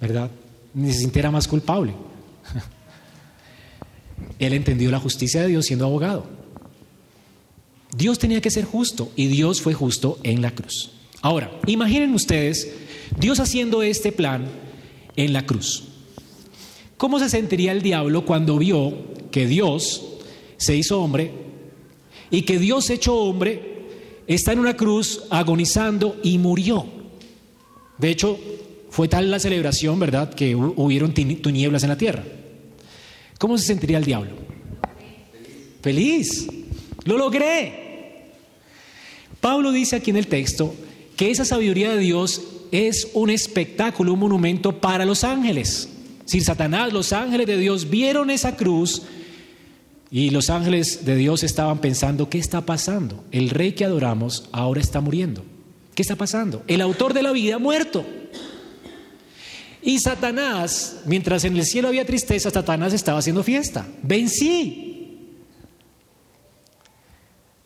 [0.00, 0.30] ¿verdad?
[0.74, 1.94] Ni se sintiera más culpable.
[4.38, 6.26] Él entendió la justicia de Dios siendo abogado.
[7.96, 10.92] Dios tenía que ser justo y Dios fue justo en la cruz.
[11.26, 12.72] Ahora, imaginen ustedes
[13.18, 14.46] Dios haciendo este plan
[15.16, 15.82] en la cruz.
[16.96, 18.96] ¿Cómo se sentiría el diablo cuando vio
[19.32, 20.04] que Dios
[20.56, 21.32] se hizo hombre
[22.30, 23.88] y que Dios hecho hombre
[24.28, 26.86] está en una cruz agonizando y murió?
[27.98, 28.38] De hecho,
[28.90, 32.22] fue tal la celebración, ¿verdad?, que hubieron tinieblas en la tierra.
[33.40, 34.30] ¿Cómo se sentiría el diablo?
[35.82, 36.46] Feliz.
[37.02, 38.28] Lo logré.
[39.40, 40.72] Pablo dice aquí en el texto
[41.16, 45.88] que esa sabiduría de Dios es un espectáculo, un monumento para los ángeles.
[46.26, 49.02] Si Satanás, los ángeles de Dios vieron esa cruz
[50.10, 53.24] y los ángeles de Dios estaban pensando, ¿qué está pasando?
[53.32, 55.42] El rey que adoramos ahora está muriendo.
[55.94, 56.62] ¿Qué está pasando?
[56.66, 58.04] El autor de la vida ha muerto.
[59.82, 63.86] Y Satanás, mientras en el cielo había tristeza, Satanás estaba haciendo fiesta.
[64.02, 65.32] Vencí.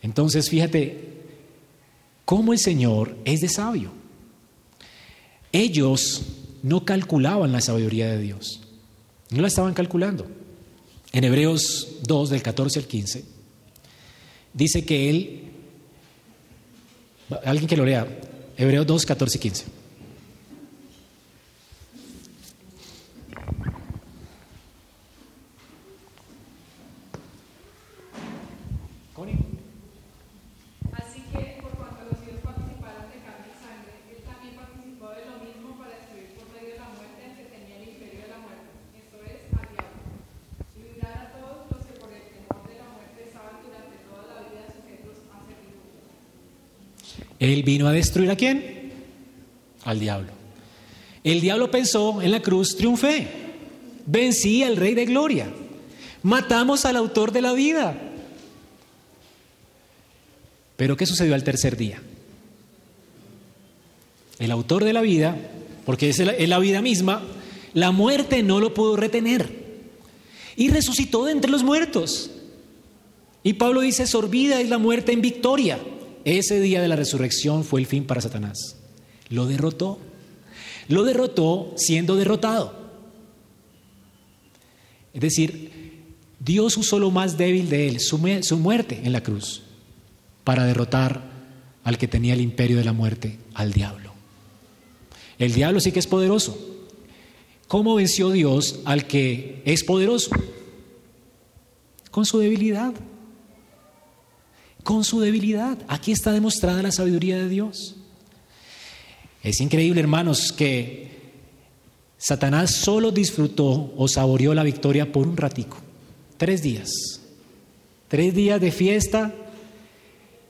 [0.03, 1.20] Entonces, fíjate
[2.25, 3.93] cómo el Señor es de sabio.
[5.53, 6.23] Ellos
[6.63, 8.61] no calculaban la sabiduría de Dios.
[9.31, 10.27] No la estaban calculando.
[11.13, 13.25] En Hebreos 2, del 14 al 15,
[14.55, 15.41] dice que Él,
[17.45, 18.07] alguien que lo lea,
[18.57, 19.81] Hebreos 2, 14 y 15.
[30.93, 35.23] Así que, por cuanto los hijos participaron de carne y sangre, él también participó de
[35.29, 38.31] lo mismo para destruir por medio de la muerte al que tenía el imperio de
[38.35, 40.03] la muerte, esto es, al diablo,
[40.75, 44.25] y librar a todos los que por el temor de la muerte estaban durante toda
[44.35, 46.11] la vida sujetos a servidumbre.
[47.41, 48.93] Él vino a destruir a quién?
[49.85, 50.31] Al diablo.
[51.25, 53.27] El diablo pensó en la cruz, triunfé,
[54.07, 55.51] vencí al rey de gloria,
[56.23, 57.99] matamos al autor de la vida.
[60.77, 62.01] Pero ¿qué sucedió al tercer día?
[64.39, 65.37] El autor de la vida,
[65.85, 67.23] porque es la, la vida misma,
[67.75, 69.61] la muerte no lo pudo retener
[70.57, 72.31] y resucitó de entre los muertos.
[73.43, 75.79] Y Pablo dice, sorbida es la muerte en victoria.
[76.25, 78.77] Ese día de la resurrección fue el fin para Satanás.
[79.29, 79.99] Lo derrotó.
[80.89, 82.75] Lo derrotó siendo derrotado.
[85.13, 85.71] Es decir,
[86.39, 89.63] Dios usó lo más débil de él, su, su muerte en la cruz,
[90.45, 91.23] para derrotar
[91.85, 94.13] al que tenía el imperio de la muerte, al diablo.
[95.39, 96.59] El diablo sí que es poderoso.
[97.67, 100.31] ¿Cómo venció Dios al que es poderoso?
[102.11, 102.93] Con su debilidad
[104.83, 105.79] con su debilidad.
[105.89, 107.97] Aquí está demostrada la sabiduría de Dios.
[109.43, 111.11] Es increíble, hermanos, que
[112.19, 115.79] Satanás solo disfrutó o saboreó la victoria por un ratico,
[116.37, 116.91] tres días.
[118.09, 119.33] Tres días de fiesta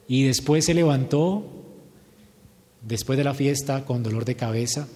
[0.09, 1.45] y después se levantó,
[2.83, 4.89] después de la fiesta, con dolor de cabeza,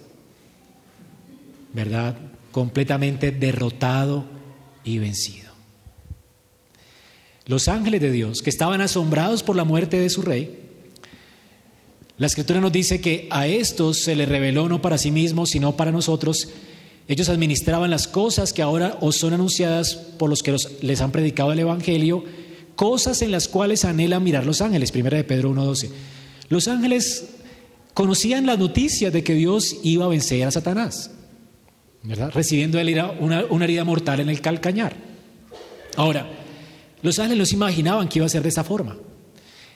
[1.72, 2.16] ¿verdad?
[2.50, 4.24] Completamente derrotado
[4.82, 5.53] y vencido.
[7.46, 10.64] Los ángeles de Dios, que estaban asombrados por la muerte de su rey,
[12.16, 15.76] la escritura nos dice que a estos se les reveló no para sí mismos, sino
[15.76, 16.48] para nosotros.
[17.09, 21.52] Ellos administraban las cosas que ahora os son anunciadas por los que les han predicado
[21.52, 22.24] el Evangelio,
[22.76, 24.92] cosas en las cuales anhelan mirar los ángeles.
[24.92, 25.90] Primera de Pedro 1.12.
[26.48, 27.30] Los ángeles
[27.94, 31.11] conocían las noticias de que Dios iba a vencer a Satanás,
[32.04, 32.30] ¿verdad?
[32.33, 32.78] Recibiendo
[33.18, 34.94] una, una herida mortal en el calcañar.
[35.96, 36.43] Ahora,
[37.04, 38.96] los ángeles no se imaginaban que iba a ser de esta forma.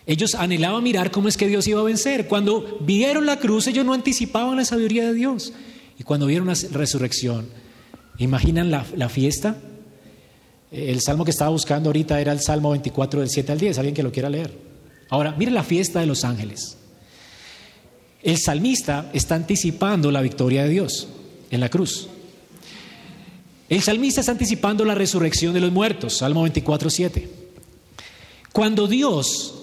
[0.06, 2.26] Ellos anhelaban mirar cómo es que Dios iba a vencer.
[2.26, 5.52] Cuando vieron la cruz, ellos no anticipaban la sabiduría de Dios.
[5.98, 7.46] Y cuando vieron la resurrección,
[8.16, 9.58] ¿imaginan la, la fiesta?
[10.72, 13.94] El salmo que estaba buscando ahorita era el Salmo 24 del 7 al 10, alguien
[13.94, 14.50] que lo quiera leer.
[15.10, 16.78] Ahora, miren la fiesta de los ángeles.
[18.22, 21.08] El salmista está anticipando la victoria de Dios
[21.50, 22.08] en la cruz.
[23.68, 27.28] El salmista está anticipando la resurrección de los muertos, Salmo 24, 7.
[28.52, 29.54] Cuando Dios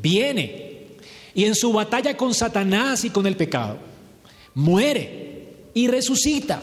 [0.00, 0.96] viene
[1.34, 3.78] y en su batalla con Satanás y con el pecado,
[4.54, 6.62] muere y resucita,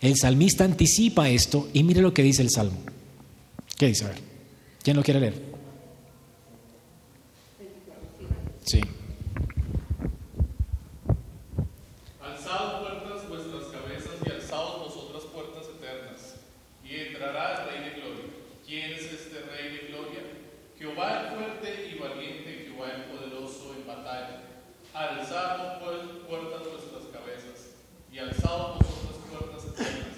[0.00, 2.78] el salmista anticipa esto y mire lo que dice el Salmo.
[3.78, 4.04] ¿Qué dice?
[4.04, 4.18] A ver,
[4.82, 5.56] ¿quién lo quiere leer?
[8.64, 8.80] Sí.
[12.20, 16.34] Alzad puertas vuestras cabezas y alzaos vosotras puertas eternas,
[16.84, 18.24] y entrará el Rey de Gloria.
[18.66, 20.22] ¿Quién es este Rey de Gloria?
[20.78, 24.42] Jehová el fuerte y valiente, Jehová el poderoso en batalla.
[24.94, 27.76] Alzad pues puertas vuestras cabezas,
[28.12, 30.16] y alzaos vosotras puertas eternas,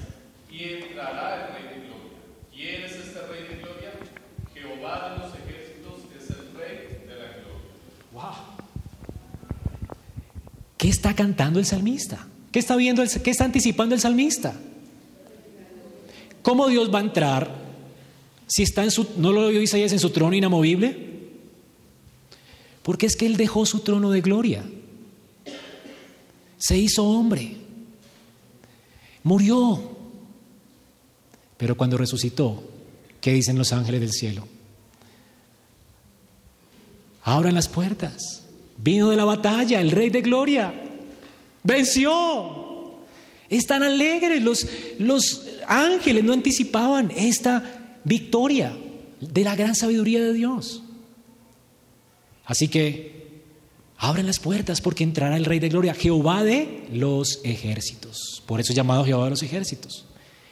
[0.51, 2.19] y entrará el Rey de Gloria.
[2.51, 3.93] ¿Quién es este Rey de Gloria?
[4.55, 7.75] Jehová de los ejércitos es el Rey de la Gloria.
[8.13, 8.35] Wow.
[10.77, 12.29] ¿Qué está cantando el salmista?
[12.53, 13.03] ¿Qué está viendo?
[13.03, 14.55] El, ¿Qué está anticipando el salmista?
[16.43, 17.51] ¿Cómo Dios va a entrar
[18.47, 21.09] si está en su, no lo vio Isaías en su trono inamovible?
[22.85, 24.65] Porque es que él dejó su trono de gloria.
[26.57, 27.57] Se hizo hombre.
[29.25, 29.99] Murió.
[31.57, 32.63] Pero cuando resucitó,
[33.21, 34.47] ¿qué dicen los ángeles del cielo?
[37.25, 38.45] Abran las puertas.
[38.77, 40.85] Vino de la batalla, el rey de gloria.
[41.69, 42.97] Venció.
[43.51, 44.43] Están alegres.
[44.43, 44.67] Los,
[44.99, 48.73] los ángeles no anticipaban esta victoria
[49.21, 50.83] de la gran sabiduría de Dios.
[52.47, 53.43] Así que
[53.99, 58.43] abran las puertas porque entrará el rey de gloria, Jehová de los ejércitos.
[58.47, 60.07] Por eso es llamado Jehová de los ejércitos.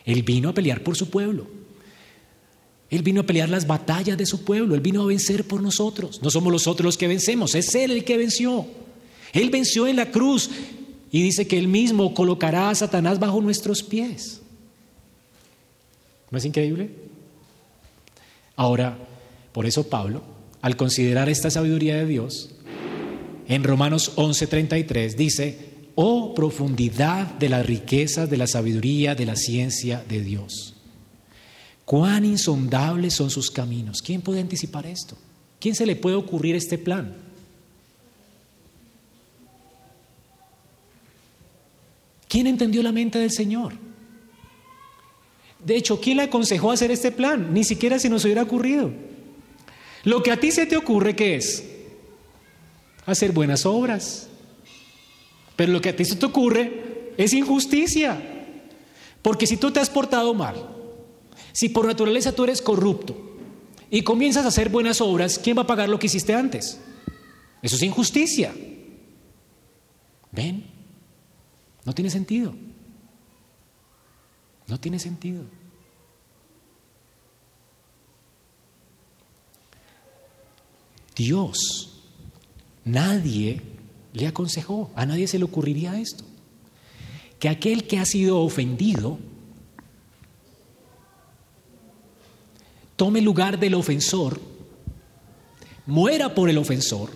[0.05, 1.46] Él vino a pelear por su pueblo.
[2.90, 6.20] Él vino a pelear las batallas de su pueblo, Él vino a vencer por nosotros.
[6.22, 8.66] No somos nosotros los que vencemos, es Él el que venció.
[9.33, 10.50] Él venció en la cruz
[11.11, 14.40] y dice que Él mismo colocará a Satanás bajo nuestros pies.
[16.31, 16.90] ¿No es increíble?
[18.57, 18.99] Ahora,
[19.53, 20.23] por eso Pablo,
[20.62, 22.51] al considerar esta sabiduría de Dios,
[23.49, 25.59] en Romanos 11:33 dice,
[25.95, 30.75] oh profundidad de las riquezas, de la sabiduría, de la ciencia de Dios.
[31.85, 34.03] Cuán insondables son sus caminos.
[34.03, 35.16] ¿Quién puede anticipar esto?
[35.61, 37.26] ¿Quién se le puede ocurrir este plan?
[42.37, 43.72] ¿Quién entendió la mente del Señor?
[45.59, 47.55] De hecho, ¿quién le aconsejó hacer este plan?
[47.55, 48.90] Ni siquiera se nos hubiera ocurrido.
[50.05, 51.64] Lo que a ti se te ocurre, ¿qué es?
[53.07, 54.29] Hacer buenas obras.
[55.57, 58.20] Pero lo que a ti se te ocurre es injusticia.
[59.22, 60.57] Porque si tú te has portado mal,
[61.53, 63.16] si por naturaleza tú eres corrupto
[63.90, 66.83] y comienzas a hacer buenas obras, ¿quién va a pagar lo que hiciste antes?
[67.62, 68.53] Eso es injusticia.
[70.33, 70.76] ¿Ven?
[71.87, 72.53] No tiene sentido.
[74.66, 75.44] No tiene sentido.
[81.14, 82.03] Dios,
[82.85, 83.62] nadie
[84.12, 86.25] le aconsejó, a nadie se le ocurriría esto,
[87.38, 89.18] que aquel que ha sido ofendido
[92.96, 94.40] tome lugar del ofensor,
[95.87, 97.11] muera por el ofensor,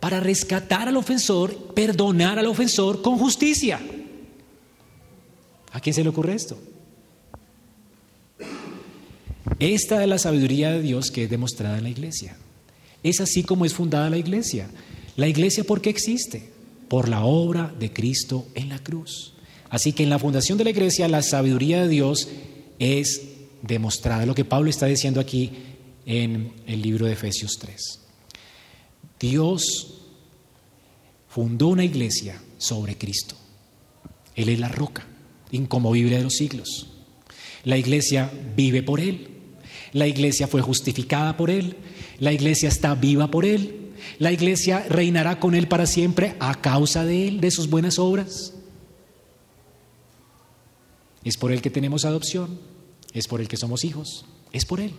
[0.00, 3.80] para rescatar al ofensor, perdonar al ofensor con justicia.
[5.72, 6.58] ¿A quién se le ocurre esto?
[9.58, 12.36] Esta es la sabiduría de Dios que es demostrada en la iglesia.
[13.02, 14.68] Es así como es fundada la iglesia.
[15.16, 16.48] La iglesia, ¿por qué existe?
[16.88, 19.34] Por la obra de Cristo en la cruz.
[19.68, 22.28] Así que en la fundación de la iglesia la sabiduría de Dios
[22.78, 23.22] es
[23.62, 24.26] demostrada.
[24.26, 25.52] Lo que Pablo está diciendo aquí
[26.06, 27.99] en el libro de Efesios 3.
[29.20, 30.00] Dios
[31.28, 33.36] fundó una iglesia sobre Cristo.
[34.34, 35.06] Él es la roca,
[35.52, 36.88] incomovible de los siglos.
[37.64, 39.28] La iglesia vive por Él.
[39.92, 41.76] La iglesia fue justificada por Él.
[42.18, 43.92] La iglesia está viva por Él.
[44.18, 48.54] La iglesia reinará con Él para siempre a causa de Él, de sus buenas obras.
[51.22, 52.58] Es por Él que tenemos adopción.
[53.12, 54.24] Es por Él que somos hijos.
[54.52, 54.92] Es por Él.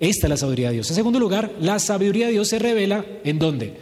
[0.00, 0.88] Esta es la sabiduría de Dios.
[0.88, 3.74] En segundo lugar, la sabiduría de Dios se revela en dónde?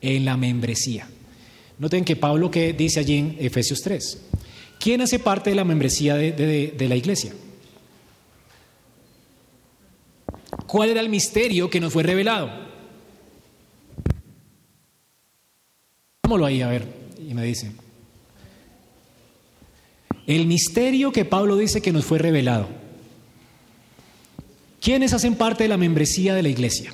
[0.00, 1.08] En la membresía.
[1.78, 4.22] Noten que Pablo que dice allí en Efesios 3.
[4.80, 7.32] ¿Quién hace parte de la membresía de, la iglesia?
[10.66, 12.50] ¿Cuál era el misterio que nos fue revelado?
[16.24, 16.86] Vámonos ahí a ver,
[17.18, 17.70] y me dice.
[20.26, 22.79] El misterio que Pablo dice que nos fue revelado.
[24.80, 26.92] ¿Quiénes hacen parte de la membresía de la iglesia?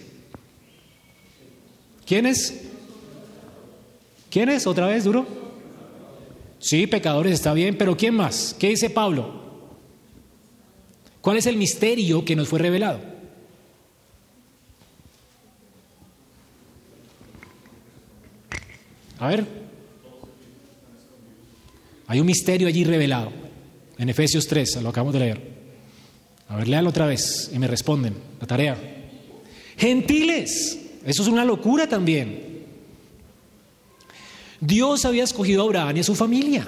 [2.05, 2.62] ¿Quiénes?
[4.29, 4.66] ¿Quiénes?
[4.66, 5.27] ¿Otra vez, duro?
[6.59, 8.57] Sí, pecadores, está bien, pero ¿quién más?
[8.59, 9.44] ¿Qué dice Pablo?
[11.20, 13.01] ¿Cuál es el misterio que nos fue revelado?
[19.18, 19.46] A ver.
[22.09, 23.33] Hay un misterio allí revelado.
[23.99, 25.56] En Efesios 3, lo acabamos de leer.
[26.48, 28.14] A ver, léalo otra vez y me responden.
[28.40, 28.76] La tarea.
[29.76, 30.78] Gentiles.
[31.04, 32.64] Eso es una locura también.
[34.61, 36.66] Dios había escogido a Abraham y a su familia.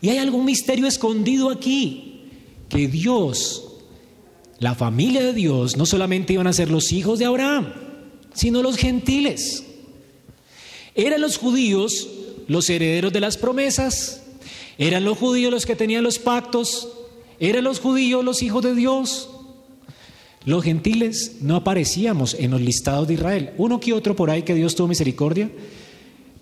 [0.00, 2.10] Y hay algún misterio escondido aquí.
[2.68, 3.64] Que Dios,
[4.58, 7.72] la familia de Dios, no solamente iban a ser los hijos de Abraham,
[8.32, 9.64] sino los gentiles.
[10.94, 12.08] Eran los judíos
[12.46, 14.22] los herederos de las promesas,
[14.78, 16.88] eran los judíos los que tenían los pactos,
[17.38, 19.30] eran los judíos los hijos de Dios.
[20.44, 23.52] Los gentiles no aparecíamos en los listados de Israel.
[23.56, 25.50] Uno que otro por ahí que Dios tuvo misericordia,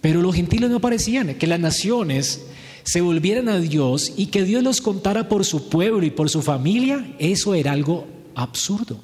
[0.01, 1.35] pero los gentiles no aparecían.
[1.35, 2.45] Que las naciones
[2.83, 6.43] se volvieran a Dios y que Dios los contara por su pueblo y por su
[6.43, 9.01] familia, eso era algo absurdo.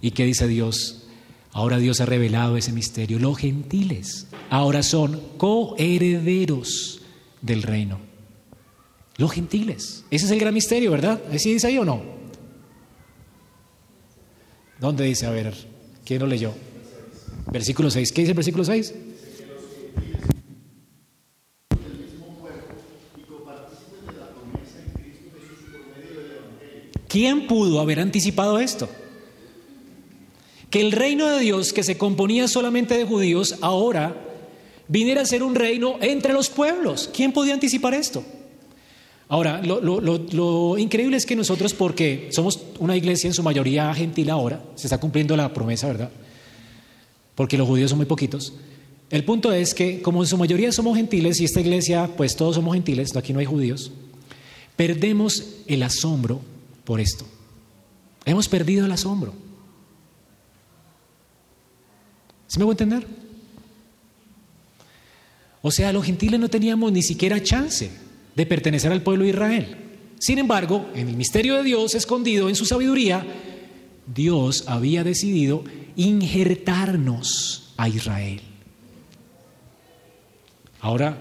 [0.00, 1.06] ¿Y qué dice Dios?
[1.52, 3.18] Ahora Dios ha revelado ese misterio.
[3.18, 7.02] Los gentiles ahora son coherederos
[7.42, 8.07] del reino.
[9.18, 10.04] Los gentiles.
[10.12, 11.20] Ese es el gran misterio, ¿verdad?
[11.34, 12.00] ¿Así dice ahí o no?
[14.78, 15.26] ¿Dónde dice?
[15.26, 15.52] A ver,
[16.04, 16.54] ¿quién lo leyó?
[17.50, 18.12] Versículo 6.
[18.12, 18.94] ¿Qué dice el versículo 6?
[27.08, 28.88] ¿Quién pudo haber anticipado esto?
[30.70, 34.14] Que el reino de Dios, que se componía solamente de judíos, ahora
[34.86, 37.10] viniera a ser un reino entre los pueblos.
[37.12, 38.22] ¿Quién podía anticipar esto?
[39.30, 43.42] Ahora, lo, lo, lo, lo, increíble es que nosotros, porque somos una iglesia en su
[43.42, 46.10] mayoría gentil ahora, se está cumpliendo la promesa, ¿verdad?
[47.34, 48.54] Porque los judíos son muy poquitos.
[49.10, 52.54] El punto es que como en su mayoría somos gentiles y esta iglesia, pues todos
[52.54, 53.92] somos gentiles, aquí no hay judíos,
[54.76, 56.40] perdemos el asombro
[56.84, 57.26] por esto.
[58.24, 59.34] Hemos perdido el asombro.
[62.46, 63.06] ¿Sí me voy a entender?
[65.60, 67.90] O sea, los gentiles no teníamos ni siquiera chance
[68.38, 69.76] de pertenecer al pueblo de Israel.
[70.20, 73.26] Sin embargo, en el misterio de Dios escondido en su sabiduría,
[74.06, 75.64] Dios había decidido
[75.96, 78.40] injertarnos a Israel.
[80.80, 81.18] Ahora,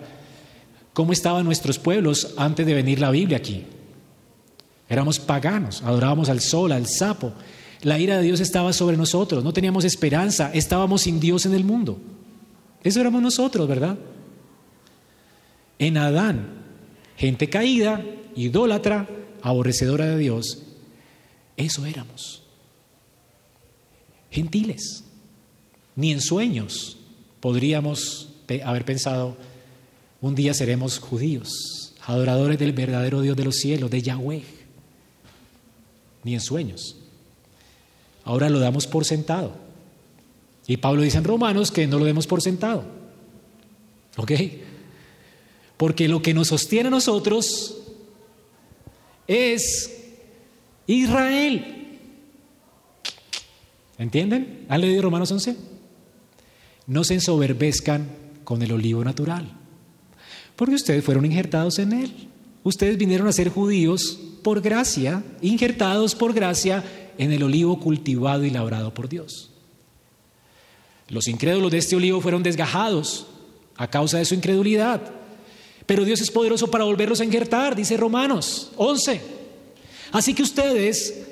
[0.94, 3.64] ¿cómo estaban nuestros pueblos antes de venir la Biblia aquí?
[4.88, 7.34] Éramos paganos, adorábamos al sol, al sapo.
[7.82, 11.64] La ira de Dios estaba sobre nosotros, no teníamos esperanza, estábamos sin Dios en el
[11.64, 12.00] mundo.
[12.84, 13.98] Eso éramos nosotros, ¿verdad?
[15.80, 16.67] En Adán,
[17.18, 18.06] gente caída,
[18.36, 19.10] idólatra,
[19.42, 20.64] aborrecedora de Dios,
[21.58, 22.44] eso éramos.
[24.32, 25.04] Gentiles.
[25.96, 26.98] Ni en sueños
[27.40, 28.30] podríamos
[28.64, 29.36] haber pensado,
[30.22, 34.44] un día seremos judíos, adoradores del verdadero Dios de los cielos, de Yahweh.
[36.24, 36.98] Ni en sueños.
[38.24, 39.56] Ahora lo damos por sentado.
[40.68, 42.84] Y Pablo dice en Romanos que no lo demos por sentado.
[44.18, 44.32] ¿Ok?
[45.78, 47.78] Porque lo que nos sostiene a nosotros
[49.28, 49.94] es
[50.88, 52.00] Israel.
[53.98, 54.66] ¿Entienden?
[54.70, 55.56] ¿Han leído Romanos 11?
[56.88, 58.10] No se ensoberbezcan
[58.44, 59.52] con el olivo natural,
[60.56, 62.30] porque ustedes fueron injertados en él.
[62.64, 66.84] Ustedes vinieron a ser judíos por gracia, injertados por gracia
[67.18, 69.52] en el olivo cultivado y labrado por Dios.
[71.10, 73.28] Los incrédulos de este olivo fueron desgajados
[73.76, 75.02] a causa de su incredulidad.
[75.88, 79.22] Pero Dios es poderoso para volverlos a injertar, dice Romanos 11.
[80.12, 81.26] Así que ustedes,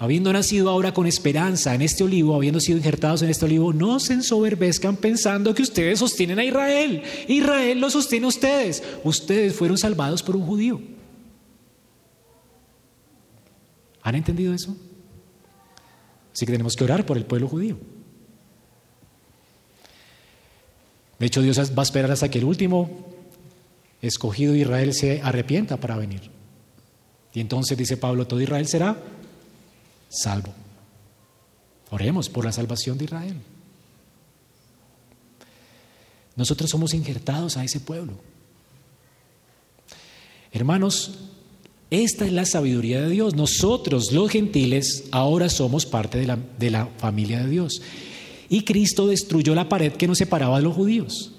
[0.00, 4.00] habiendo nacido ahora con esperanza en este olivo, habiendo sido injertados en este olivo, no
[4.00, 7.04] se ensoberbezcan pensando que ustedes sostienen a Israel.
[7.28, 8.82] Israel lo sostiene a ustedes.
[9.04, 10.82] Ustedes fueron salvados por un judío.
[14.02, 14.76] ¿Han entendido eso?
[16.32, 17.78] Así que tenemos que orar por el pueblo judío.
[21.20, 23.13] De hecho, Dios va a esperar hasta que el último
[24.06, 26.30] escogido Israel se arrepienta para venir.
[27.32, 28.96] Y entonces dice Pablo, todo Israel será
[30.08, 30.54] salvo.
[31.90, 33.36] Oremos por la salvación de Israel.
[36.36, 38.14] Nosotros somos injertados a ese pueblo.
[40.52, 41.12] Hermanos,
[41.90, 43.34] esta es la sabiduría de Dios.
[43.34, 47.82] Nosotros, los gentiles, ahora somos parte de la, de la familia de Dios.
[48.48, 51.32] Y Cristo destruyó la pared que nos separaba de los judíos.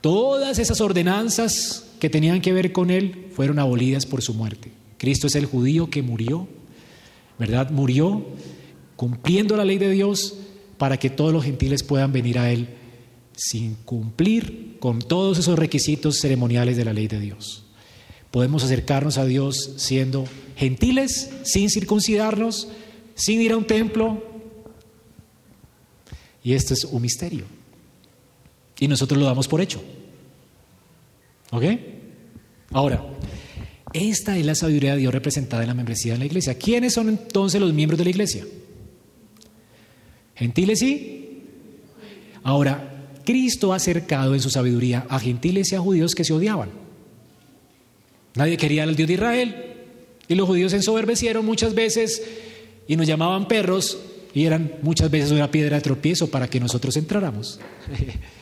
[0.00, 4.72] Todas esas ordenanzas que tenían que ver con él fueron abolidas por su muerte.
[4.98, 6.48] Cristo es el judío que murió,
[7.38, 7.70] ¿verdad?
[7.70, 8.26] Murió
[8.96, 10.34] cumpliendo la ley de Dios
[10.78, 12.66] para que todos los gentiles puedan venir a él
[13.36, 17.66] sin cumplir con todos esos requisitos ceremoniales de la ley de Dios.
[18.32, 20.24] Podemos acercarnos a Dios siendo
[20.56, 22.66] gentiles, sin circuncidarnos,
[23.14, 24.24] sin ir a un templo.
[26.42, 27.44] Y esto es un misterio.
[28.80, 29.80] Y nosotros lo damos por hecho.
[31.52, 31.64] ¿Ok?
[32.72, 33.04] Ahora,
[33.92, 36.58] esta es la sabiduría de Dios representada en la membresía de la iglesia.
[36.58, 38.44] ¿Quiénes son entonces los miembros de la iglesia?
[40.34, 41.42] Gentiles y...
[42.42, 46.70] Ahora, Cristo ha acercado en su sabiduría a gentiles y a judíos que se odiaban.
[48.34, 49.74] Nadie quería al Dios de Israel
[50.26, 52.22] y los judíos se ensoberbecieron muchas veces
[52.88, 53.98] y nos llamaban perros
[54.34, 57.60] y eran muchas veces una piedra de tropiezo para que nosotros entráramos.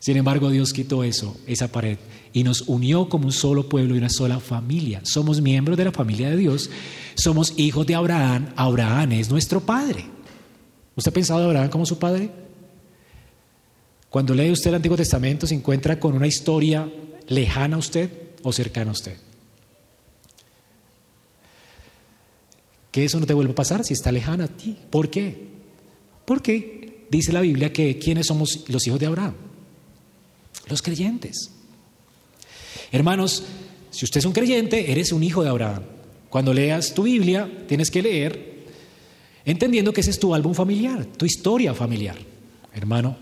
[0.00, 1.98] Sin embargo, Dios quitó eso, esa pared,
[2.32, 5.02] y nos unió como un solo pueblo y una sola familia.
[5.04, 6.70] Somos miembros de la familia de Dios,
[7.14, 10.06] somos hijos de Abraham, Abraham es nuestro padre.
[10.96, 12.30] ¿Usted ha pensado en Abraham como su padre?
[14.08, 16.90] Cuando lee usted el Antiguo Testamento, ¿se encuentra con una historia
[17.28, 18.10] lejana a usted
[18.42, 19.18] o cercana a usted?
[22.90, 24.78] Que eso no te vuelva a pasar si está lejana a ti.
[24.88, 25.46] ¿Por qué?
[26.24, 29.49] Porque dice la Biblia que ¿quiénes somos los hijos de Abraham?
[30.70, 31.50] Los creyentes.
[32.92, 33.42] Hermanos,
[33.90, 35.82] si usted es un creyente, eres un hijo de Abraham.
[36.28, 38.50] Cuando leas tu Biblia, tienes que leer
[39.44, 42.16] entendiendo que ese es tu álbum familiar, tu historia familiar.
[42.72, 43.16] Hermano,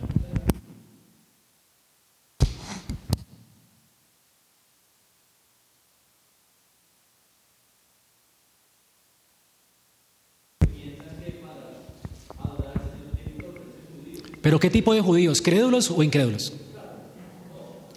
[14.40, 15.42] Pero ¿qué tipo de judíos?
[15.42, 16.54] ¿Crédulos o incrédulos?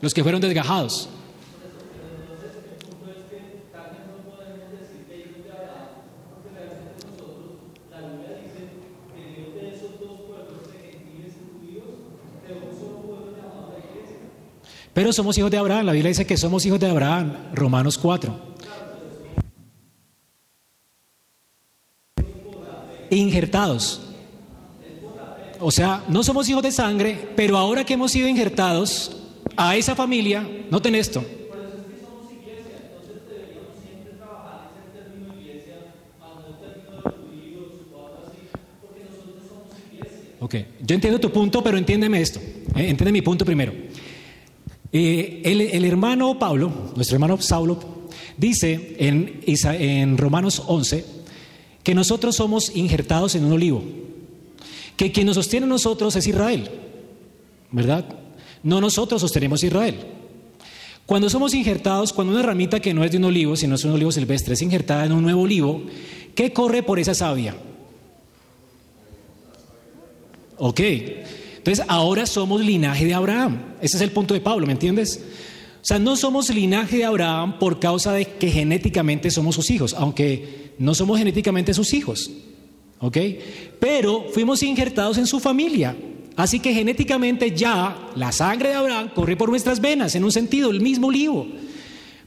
[0.02, 1.10] Los que fueron desgajados.
[14.94, 15.86] Pero somos hijos de Abraham.
[15.86, 17.52] La Biblia dice que somos hijos de Abraham.
[17.54, 18.52] Romanos 4.
[23.12, 24.02] Injertados.
[25.60, 29.21] O sea, no somos hijos de sangre, pero ahora que hemos sido injertados
[29.56, 31.24] a esa familia, noten esto.
[40.40, 42.40] Ok, yo entiendo tu punto, pero entiéndeme esto.
[42.76, 43.74] eh, Entiende mi punto primero.
[44.92, 47.80] Eh, el, hermano Pablo, nuestro hermano Saulo,
[48.38, 51.06] dice en Romanos 11
[51.84, 53.84] que nosotros somos injertados en un olivo,
[54.98, 56.70] que quien nos sostiene a nosotros es Israel,
[57.72, 58.06] ¿verdad?
[58.64, 59.96] No nosotros sostenemos Israel.
[61.06, 63.92] Cuando somos injertados, cuando una ramita que no es de un olivo, sino es un
[63.92, 65.84] olivo silvestre, es injertada en un nuevo olivo,
[66.36, 67.56] ¿qué corre por esa savia?
[70.58, 70.80] Ok.
[71.58, 73.76] Entonces ahora somos linaje de Abraham.
[73.82, 75.22] Ese es el punto de Pablo, ¿me entiendes?
[75.82, 79.96] O sea, no somos linaje de Abraham por causa de que genéticamente somos sus hijos,
[79.96, 82.30] aunque no somos genéticamente sus hijos.
[83.00, 83.18] ¿Ok?
[83.80, 85.96] Pero fuimos injertados en su familia.
[86.36, 90.72] Así que genéticamente ya la sangre de Abraham corre por nuestras venas, en un sentido,
[90.72, 91.48] el mismo olivo.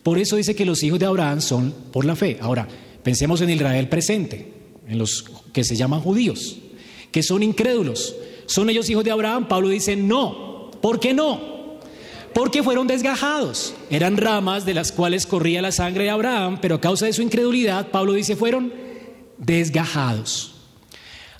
[0.03, 2.39] Por eso dice que los hijos de Abraham son por la fe.
[2.41, 2.69] Ahora,
[3.03, 4.53] pensemos en Israel presente,
[4.87, 6.59] en los que se llaman judíos,
[7.11, 8.15] que son incrédulos.
[8.47, 9.49] ¿Son ellos hijos de Abraham?
[9.49, 10.71] Pablo dice no.
[10.83, 11.55] ¿Por qué no?
[12.35, 13.75] Porque fueron desgajados.
[13.89, 17.23] Eran ramas de las cuales corría la sangre de Abraham, pero a causa de su
[17.23, 18.75] incredulidad, Pablo dice, fueron
[19.39, 20.57] desgajados.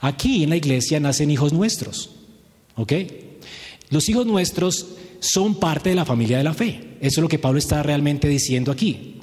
[0.01, 2.14] Aquí en la iglesia nacen hijos nuestros.
[2.77, 2.93] ¿Ok?
[3.91, 4.87] Los hijos nuestros
[5.21, 6.97] son parte de la familia de la fe.
[7.01, 9.21] Eso es lo que Pablo está realmente diciendo aquí.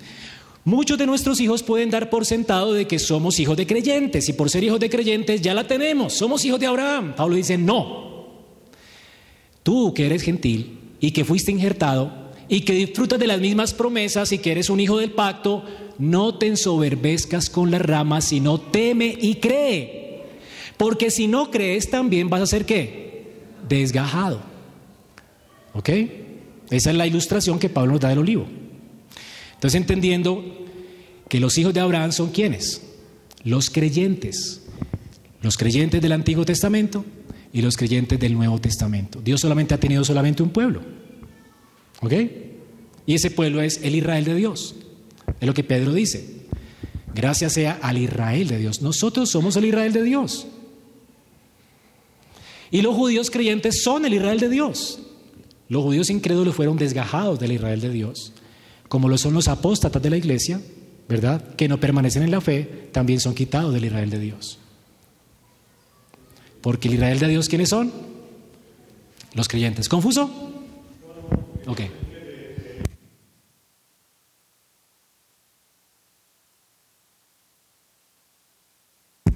[0.63, 4.33] Muchos de nuestros hijos pueden dar por sentado de que somos hijos de creyentes y
[4.33, 7.15] por ser hijos de creyentes ya la tenemos, somos hijos de Abraham.
[7.15, 8.27] Pablo dice, no.
[9.63, 12.11] Tú que eres gentil y que fuiste injertado
[12.47, 15.63] y que disfrutas de las mismas promesas y que eres un hijo del pacto,
[15.97, 20.23] no te ensoberbezcas con las ramas, sino teme y cree.
[20.77, 23.10] Porque si no crees también vas a ser qué?
[23.67, 24.41] Desgajado.
[25.73, 25.89] ¿Ok?
[26.69, 28.45] Esa es la ilustración que Pablo nos da del olivo.
[29.53, 30.43] Entonces entendiendo
[31.27, 32.81] que los hijos de Abraham son quienes?
[33.43, 34.61] Los creyentes.
[35.41, 37.05] Los creyentes del Antiguo Testamento
[37.53, 39.21] y los creyentes del Nuevo Testamento.
[39.23, 40.81] Dios solamente ha tenido solamente un pueblo.
[42.01, 42.13] ¿Ok?
[43.05, 44.75] Y ese pueblo es el Israel de Dios.
[45.39, 46.41] Es lo que Pedro dice.
[47.13, 48.81] Gracias sea al Israel de Dios.
[48.81, 50.47] Nosotros somos el Israel de Dios.
[52.71, 54.99] Y los judíos creyentes son el Israel de Dios.
[55.69, 58.33] Los judíos incrédulos fueron desgajados del Israel de Dios
[58.91, 60.59] como lo son los apóstatas de la iglesia,
[61.07, 61.55] ¿verdad?
[61.55, 64.59] Que no permanecen en la fe, también son quitados del Israel de Dios.
[66.59, 67.89] Porque el Israel de Dios, ¿quiénes son?
[69.33, 69.87] Los creyentes.
[69.87, 70.29] ¿Confuso?
[71.65, 71.79] Ok.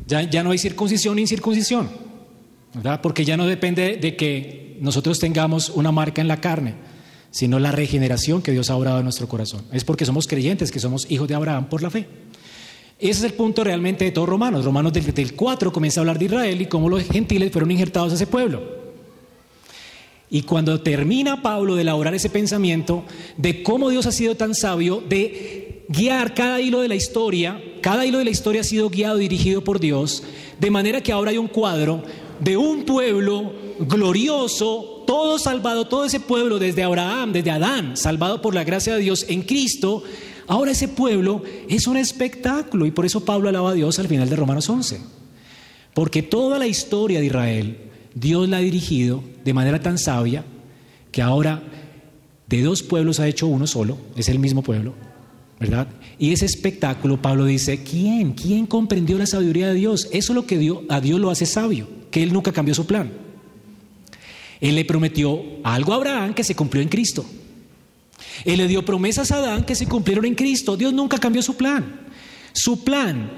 [0.05, 1.89] Ya, ya no hay circuncisión ni incircuncisión,
[3.01, 6.75] Porque ya no depende de que nosotros tengamos una marca en la carne
[7.35, 9.65] sino la regeneración que Dios ha obrado en nuestro corazón.
[9.73, 12.07] Es porque somos creyentes, que somos hijos de Abraham por la fe.
[12.97, 14.63] Ese es el punto realmente de todos Romanos.
[14.63, 18.13] Romanos del, del 4 comienza a hablar de Israel y cómo los gentiles fueron injertados
[18.13, 18.63] a ese pueblo.
[20.29, 23.03] Y cuando termina Pablo de elaborar ese pensamiento
[23.35, 28.05] de cómo Dios ha sido tan sabio de guiar cada hilo de la historia, cada
[28.05, 30.23] hilo de la historia ha sido guiado y dirigido por Dios,
[30.57, 32.01] de manera que ahora hay un cuadro
[32.39, 38.55] de un pueblo glorioso, todo salvado, todo ese pueblo desde Abraham, desde Adán, salvado por
[38.55, 40.03] la gracia de Dios en Cristo,
[40.47, 44.29] ahora ese pueblo es un espectáculo y por eso Pablo alaba a Dios al final
[44.29, 44.99] de Romanos 11.
[45.93, 47.77] Porque toda la historia de Israel,
[48.13, 50.43] Dios la ha dirigido de manera tan sabia
[51.11, 51.63] que ahora
[52.47, 54.93] de dos pueblos ha hecho uno solo, es el mismo pueblo,
[55.59, 55.87] ¿verdad?
[56.19, 58.33] Y ese espectáculo, Pablo dice, ¿quién?
[58.33, 60.09] ¿Quién comprendió la sabiduría de Dios?
[60.11, 62.87] Eso es lo que Dios, a Dios lo hace sabio, que Él nunca cambió su
[62.87, 63.11] plan.
[64.61, 67.25] Él le prometió algo a Abraham que se cumplió en Cristo.
[68.45, 70.77] Él le dio promesas a Adán que se cumplieron en Cristo.
[70.77, 72.07] Dios nunca cambió su plan.
[72.53, 73.33] Su plan,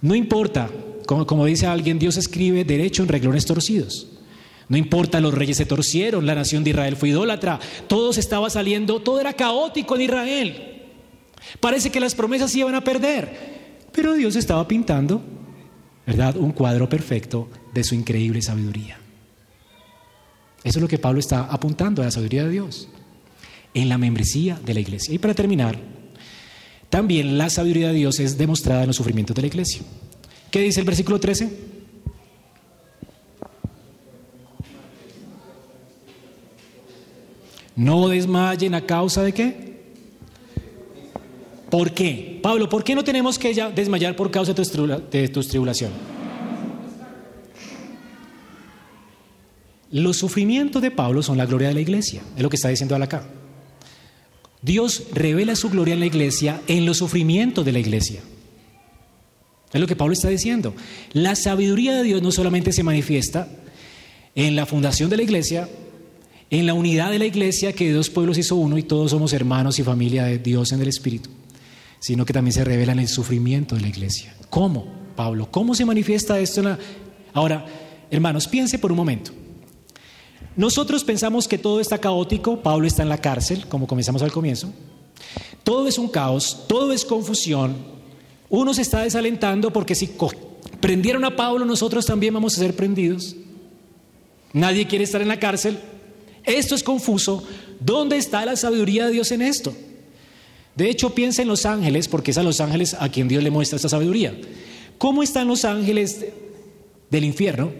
[0.00, 0.70] no importa,
[1.04, 4.08] como, como dice alguien, Dios escribe derecho en reglones torcidos.
[4.70, 8.48] No importa, los reyes se torcieron, la nación de Israel fue idólatra, todo se estaba
[8.48, 10.86] saliendo, todo era caótico en Israel.
[11.60, 15.20] Parece que las promesas se iban a perder, pero Dios estaba pintando,
[16.06, 16.38] ¿verdad?
[16.38, 18.98] Un cuadro perfecto de su increíble sabiduría.
[20.62, 22.88] Eso es lo que Pablo está apuntando a la sabiduría de Dios
[23.72, 25.14] en la membresía de la iglesia.
[25.14, 25.78] Y para terminar,
[26.90, 29.82] también la sabiduría de Dios es demostrada en los sufrimientos de la iglesia.
[30.50, 31.70] ¿Qué dice el versículo 13?
[37.76, 39.70] No desmayen a causa de qué?
[41.70, 42.40] ¿Por qué?
[42.42, 46.19] Pablo, ¿por qué no tenemos que ya desmayar por causa de tus tribulaciones?
[49.90, 52.94] Los sufrimientos de Pablo son la gloria de la iglesia, es lo que está diciendo
[52.96, 53.24] acá.
[54.62, 58.20] Dios revela su gloria en la iglesia en los sufrimientos de la iglesia.
[59.72, 60.74] Es lo que Pablo está diciendo.
[61.12, 63.48] La sabiduría de Dios no solamente se manifiesta
[64.34, 65.68] en la fundación de la iglesia,
[66.50, 69.78] en la unidad de la iglesia, que dos pueblos hizo uno y todos somos hermanos
[69.78, 71.30] y familia de Dios en el Espíritu,
[72.00, 74.34] sino que también se revela en el sufrimiento de la iglesia.
[74.50, 74.86] ¿Cómo,
[75.16, 75.50] Pablo?
[75.50, 76.60] ¿Cómo se manifiesta esto?
[76.60, 76.78] En la...
[77.32, 77.64] Ahora,
[78.10, 79.32] hermanos, piense por un momento.
[80.60, 84.70] Nosotros pensamos que todo está caótico, Pablo está en la cárcel, como comenzamos al comienzo.
[85.64, 87.74] Todo es un caos, todo es confusión.
[88.50, 90.10] Uno se está desalentando porque si
[90.78, 93.36] prendieron a Pablo, nosotros también vamos a ser prendidos.
[94.52, 95.78] Nadie quiere estar en la cárcel.
[96.44, 97.42] Esto es confuso.
[97.80, 99.72] ¿Dónde está la sabiduría de Dios en esto?
[100.76, 103.50] De hecho, piensa en los ángeles, porque es a los ángeles a quien Dios le
[103.50, 104.38] muestra esta sabiduría.
[104.98, 106.26] ¿Cómo están los ángeles
[107.08, 107.72] del infierno?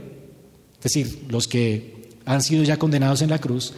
[0.78, 1.99] Es decir, los que
[2.30, 3.74] han sido ya condenados en la cruz,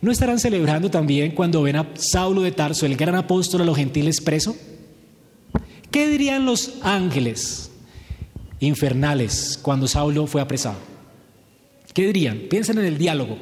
[0.00, 3.76] ¿no estarán celebrando también cuando ven a Saulo de Tarso, el gran apóstol a los
[3.76, 4.54] gentiles preso?
[5.90, 7.72] ¿Qué dirían los ángeles
[8.60, 10.76] infernales cuando Saulo fue apresado?
[11.92, 12.42] ¿Qué dirían?
[12.48, 13.36] Piensen en el diálogo.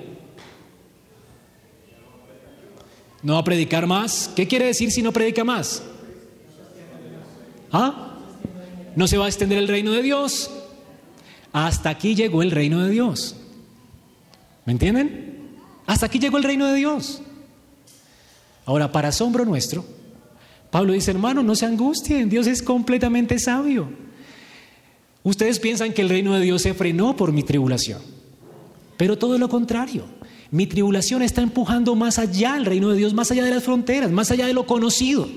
[3.22, 4.30] ¿No va a predicar más?
[4.34, 5.82] ¿Qué quiere decir si no predica más?
[7.70, 8.14] ¿Ah?
[8.94, 10.50] No se va a extender el reino de Dios.
[11.52, 13.36] Hasta aquí llegó el reino de Dios.
[14.67, 15.57] ¿Me entienden?
[15.87, 17.23] Hasta aquí llegó el reino de Dios.
[18.67, 19.85] Ahora, para asombro nuestro,
[20.71, 23.89] Pablo dice, hermano, no se angustien, Dios es completamente sabio.
[25.23, 28.03] Ustedes piensan que el reino de Dios se frenó por mi tribulación,
[28.97, 30.05] pero todo lo contrario.
[30.51, 34.11] Mi tribulación está empujando más allá el reino de Dios, más allá de las fronteras,
[34.11, 35.29] más allá de lo conocido.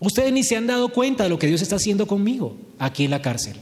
[0.00, 3.10] Ustedes ni se han dado cuenta de lo que Dios está haciendo conmigo aquí en
[3.10, 3.56] la cárcel.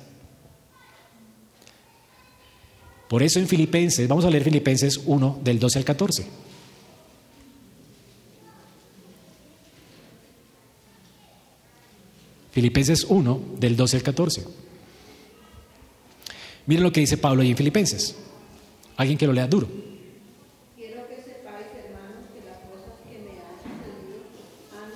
[3.13, 6.27] Por eso en Filipenses, vamos a leer Filipenses 1 del 12 al 14.
[12.53, 14.45] Filipenses 1 del 12 al 14.
[16.65, 18.17] Miren lo que dice Pablo ahí en Filipenses.
[18.97, 19.69] Alguien que lo lea duro.
[20.75, 24.25] Quiero que sepáis, hermanos, que las cosas que me han sucedido
[24.73, 24.89] han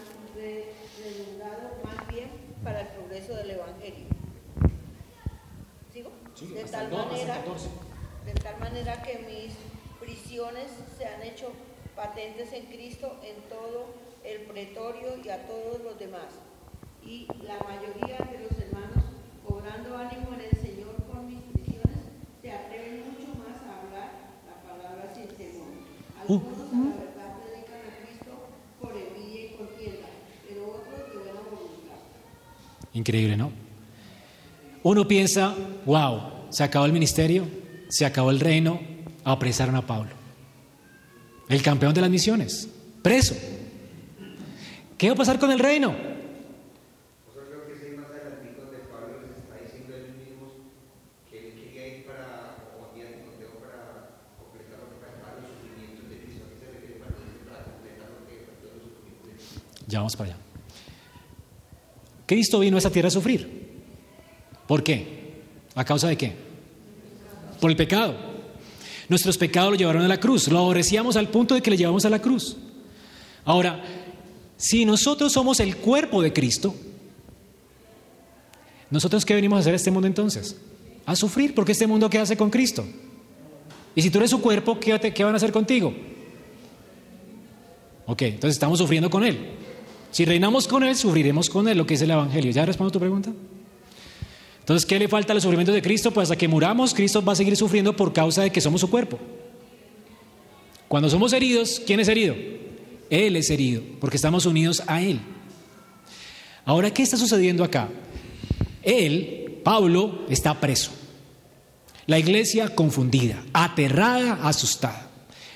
[1.05, 2.31] redundado más bien
[2.64, 4.07] para el progreso del Evangelio.
[5.93, 6.12] ¿Sigo?
[6.55, 7.45] de tal manera
[8.27, 9.55] de tal manera que mis
[10.01, 10.66] prisiones
[10.99, 11.53] se han hecho
[11.95, 13.87] patentes en Cristo en todo
[14.24, 16.27] el pretorio y a todos los demás.
[17.05, 19.05] Y la mayoría de los hermanos,
[19.47, 22.03] cobrando ánimo en el Señor con mis prisiones,
[22.43, 24.11] se atreven mucho más a hablar
[24.45, 25.68] la palabra sin temor.
[26.20, 28.33] Algunos a la verdad predican a Cristo
[28.81, 30.09] por envidia y contienda,
[30.49, 32.03] pero otros de buena voluntad.
[32.93, 33.53] Increíble, ¿no?
[34.83, 35.55] Uno piensa,
[35.85, 36.20] wow,
[36.51, 37.47] se acabó el ministerio,
[37.89, 38.80] se acabó el reino,
[39.24, 40.11] apresaron a Pablo.
[41.49, 42.68] El campeón de las misiones,
[43.03, 43.37] preso.
[44.99, 45.95] ¿Qué va a pasar con el reino?
[59.89, 60.39] Ya vamos para allá.
[62.26, 63.84] Cristo vino a esta tierra a sufrir.
[64.66, 65.43] ¿Por qué?
[65.76, 66.45] ¿A causa de qué?
[67.71, 68.14] El pecado.
[69.09, 72.05] Nuestros pecados lo llevaron a la cruz, lo aborrecíamos al punto de que le llevamos
[72.05, 72.57] a la cruz.
[73.45, 73.83] Ahora,
[74.57, 76.75] si nosotros somos el cuerpo de Cristo,
[78.91, 80.57] ¿nosotros qué venimos a hacer a este mundo entonces?
[81.05, 82.85] A sufrir, porque este mundo ¿qué hace con Cristo?
[83.95, 85.95] Y si tú eres su cuerpo, ¿qué, qué van a hacer contigo?
[88.07, 89.39] Ok, entonces estamos sufriendo con Él.
[90.11, 92.51] Si reinamos con Él, sufriremos con Él, lo que es el Evangelio.
[92.51, 93.33] ¿Ya respondo a tu pregunta?
[94.67, 96.11] Entonces, ¿qué le falta al sufrimiento de Cristo?
[96.11, 98.91] Pues hasta que muramos, Cristo va a seguir sufriendo por causa de que somos su
[98.91, 99.17] cuerpo.
[100.89, 102.35] Cuando somos heridos, ¿quién es herido?
[103.09, 105.21] Él es herido, porque estamos unidos a Él.
[106.64, 107.89] Ahora, ¿qué está sucediendo acá?
[108.83, 110.91] Él, Pablo, está preso.
[112.09, 115.09] La iglesia confundida, aterrada, asustada,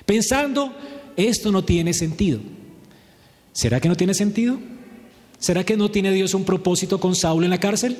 [0.05, 0.73] pensando,
[1.17, 2.39] esto no tiene sentido.
[3.51, 4.57] ¿Será que no tiene sentido?
[5.37, 7.97] ¿Será que no tiene Dios un propósito con Saulo en la cárcel?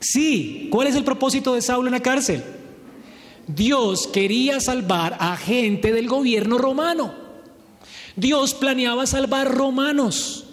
[0.00, 2.44] Sí, ¿cuál es el propósito de Saulo en la cárcel?
[3.46, 7.14] Dios quería salvar a gente del gobierno romano.
[8.14, 10.44] Dios planeaba salvar romanos.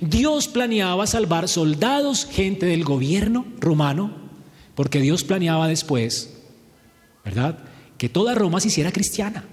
[0.00, 4.12] Dios planeaba salvar soldados, gente del gobierno romano,
[4.74, 6.38] porque Dios planeaba después,
[7.24, 7.58] ¿verdad?
[7.96, 9.44] Que toda Roma se hiciera cristiana,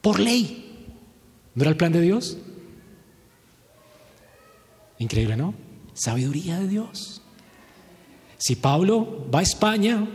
[0.00, 0.60] por ley.
[1.54, 2.38] ¿No era el plan de Dios?
[4.98, 5.54] Increíble, ¿no?
[5.92, 7.20] Sabiduría de Dios.
[8.44, 10.06] Si Pablo va a España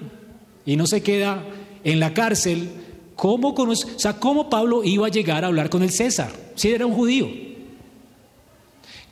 [0.64, 1.44] y no se queda
[1.84, 2.70] en la cárcel,
[3.16, 6.70] ¿cómo, conoce, o sea, ¿cómo Pablo iba a llegar a hablar con el César si
[6.70, 7.28] era un judío?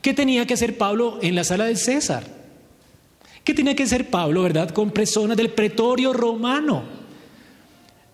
[0.02, 2.22] ¿Qué tenía que hacer Pablo en la sala del César?
[3.42, 6.84] ¿Qué tenía que hacer Pablo, verdad, con personas del pretorio romano?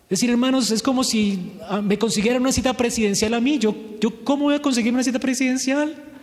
[0.04, 3.58] Es decir, hermanos, es como si ah, me consiguieran una cita presidencial a mí.
[3.58, 6.13] Yo, yo, ¿Cómo voy a conseguir una cita presidencial?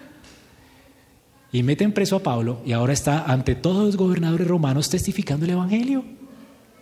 [1.52, 5.52] Y meten preso a Pablo y ahora está ante todos los gobernadores romanos testificando el
[5.52, 6.04] Evangelio.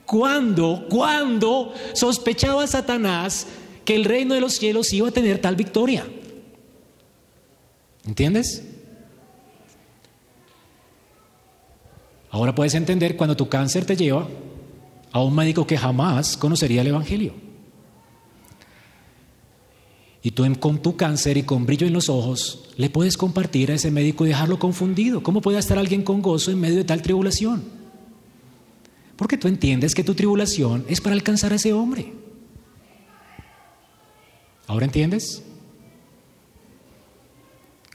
[0.05, 3.47] ¿Cuándo, cuándo sospechaba Satanás
[3.83, 6.05] que el reino de los cielos iba a tener tal victoria?
[8.05, 8.63] ¿Entiendes?
[12.31, 14.27] Ahora puedes entender cuando tu cáncer te lleva
[15.11, 17.48] a un médico que jamás conocería el Evangelio.
[20.21, 23.75] Y tú con tu cáncer y con brillo en los ojos le puedes compartir a
[23.75, 25.23] ese médico y dejarlo confundido.
[25.23, 27.63] ¿Cómo puede estar alguien con gozo en medio de tal tribulación?
[29.15, 32.13] Porque tú entiendes que tu tribulación es para alcanzar a ese hombre.
[34.67, 35.43] ¿Ahora entiendes?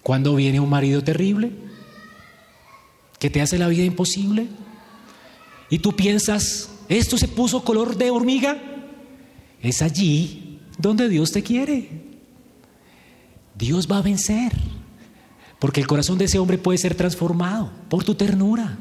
[0.02, 1.50] Cuando viene un marido terrible
[3.18, 4.48] que te hace la vida imposible
[5.70, 8.58] y tú piensas, esto se puso color de hormiga,
[9.62, 12.03] es allí donde Dios te quiere.
[13.54, 14.52] Dios va a vencer.
[15.58, 18.76] Porque el corazón de ese hombre puede ser transformado por tu ternura,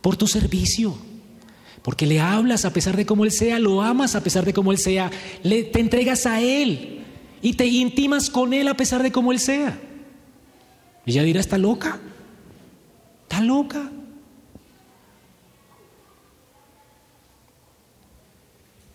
[0.00, 0.94] por tu servicio.
[1.82, 4.72] Porque le hablas a pesar de cómo él sea, lo amas a pesar de cómo
[4.72, 5.10] él sea,
[5.42, 7.02] le, te entregas a él
[7.40, 9.80] y te intimas con él a pesar de cómo él sea.
[11.06, 11.98] Ella dirá, está loca,
[13.22, 13.90] está loca.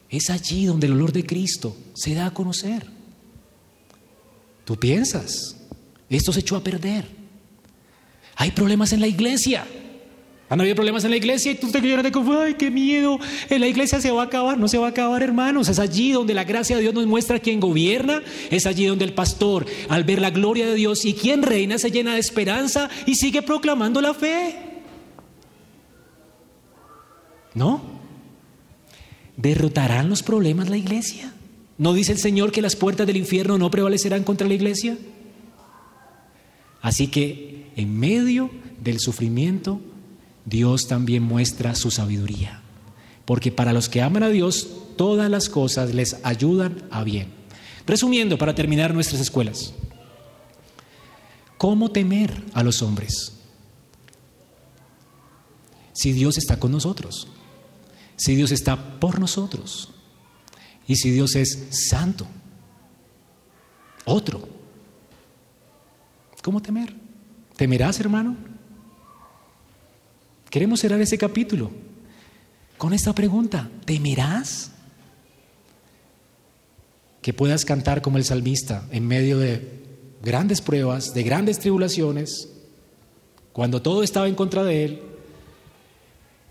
[0.09, 2.96] Es allí donde el olor de Cristo se da a conocer.
[4.67, 5.55] Tú piensas,
[6.09, 7.05] esto se echó a perder.
[8.35, 9.65] Hay problemas en la iglesia.
[10.49, 13.17] Han habido problemas en la iglesia y tú te quedas como, ay, qué miedo.
[13.49, 15.69] En la iglesia se va a acabar, no se va a acabar, hermanos.
[15.69, 18.21] Es allí donde la gracia de Dios nos muestra quién gobierna.
[18.51, 21.89] Es allí donde el pastor, al ver la gloria de Dios y quien reina, se
[21.89, 24.53] llena de esperanza y sigue proclamando la fe.
[27.53, 27.81] ¿No?
[29.37, 31.31] ¿Derrotarán los problemas la iglesia?
[31.77, 34.97] ¿No dice el Señor que las puertas del infierno no prevalecerán contra la iglesia?
[36.81, 38.49] Así que en medio
[38.81, 39.79] del sufrimiento,
[40.45, 42.61] Dios también muestra su sabiduría.
[43.25, 47.27] Porque para los que aman a Dios, todas las cosas les ayudan a bien.
[47.85, 49.73] Resumiendo, para terminar nuestras escuelas,
[51.57, 53.33] ¿cómo temer a los hombres?
[55.93, 57.27] Si Dios está con nosotros,
[58.15, 59.89] si Dios está por nosotros
[60.87, 62.25] y si Dios es santo,
[64.05, 64.47] otro,
[66.41, 66.93] ¿cómo temer?
[67.57, 68.37] ¿Temerás, hermano?
[70.49, 71.71] Queremos cerrar ese capítulo
[72.77, 73.69] con esta pregunta.
[73.85, 74.71] ¿Temerás?
[77.21, 79.83] Que puedas cantar como el salmista en medio de
[80.23, 82.49] grandes pruebas, de grandes tribulaciones,
[83.51, 85.01] cuando todo estaba en contra de él,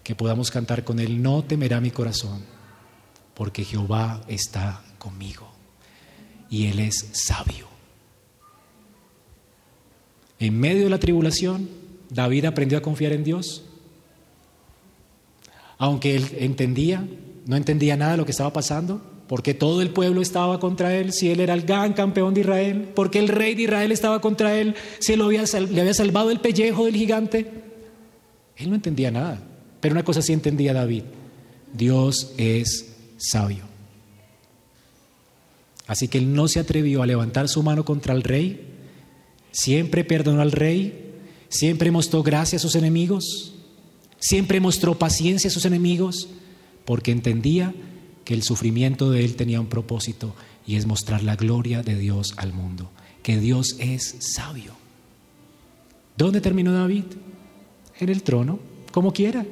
[0.03, 2.43] que podamos cantar con él, no temerá mi corazón,
[3.37, 5.47] porque Jehová está conmigo
[6.51, 7.69] y él es sabio.
[10.41, 11.69] En medio de la tribulación,
[12.11, 13.63] David aprendió a confiar en Dios
[15.79, 17.07] aunque él entendía,
[17.47, 21.13] no entendía nada de lo que estaba pasando, porque todo el pueblo estaba contra él,
[21.13, 24.59] si él era el gran campeón de Israel, porque el rey de Israel estaba contra
[24.59, 27.51] él, si él le había salvado el pellejo del gigante.
[28.57, 29.39] Él no entendía nada,
[29.81, 31.03] pero una cosa sí entendía David,
[31.75, 33.65] Dios es sabio.
[35.87, 38.67] Así que él no se atrevió a levantar su mano contra el rey,
[39.53, 41.13] siempre perdonó al rey,
[41.49, 43.57] siempre mostró gracia a sus enemigos,
[44.19, 46.29] Siempre mostró paciencia a sus enemigos
[46.85, 47.75] porque entendía
[48.25, 50.35] que el sufrimiento de él tenía un propósito
[50.67, 52.91] y es mostrar la gloria de Dios al mundo,
[53.23, 54.73] que Dios es sabio.
[56.17, 57.05] ¿Dónde terminó David?
[58.01, 58.59] En el trono,
[58.91, 59.47] como quiera,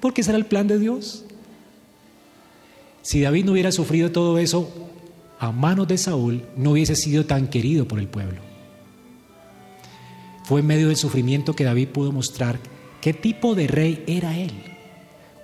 [0.00, 1.24] porque ese era el plan de Dios.
[3.02, 4.70] Si David no hubiera sufrido todo eso
[5.38, 8.40] a manos de Saúl, no hubiese sido tan querido por el pueblo.
[10.44, 12.58] Fue en medio del sufrimiento que David pudo mostrar
[13.00, 14.52] ¿Qué tipo de rey era él?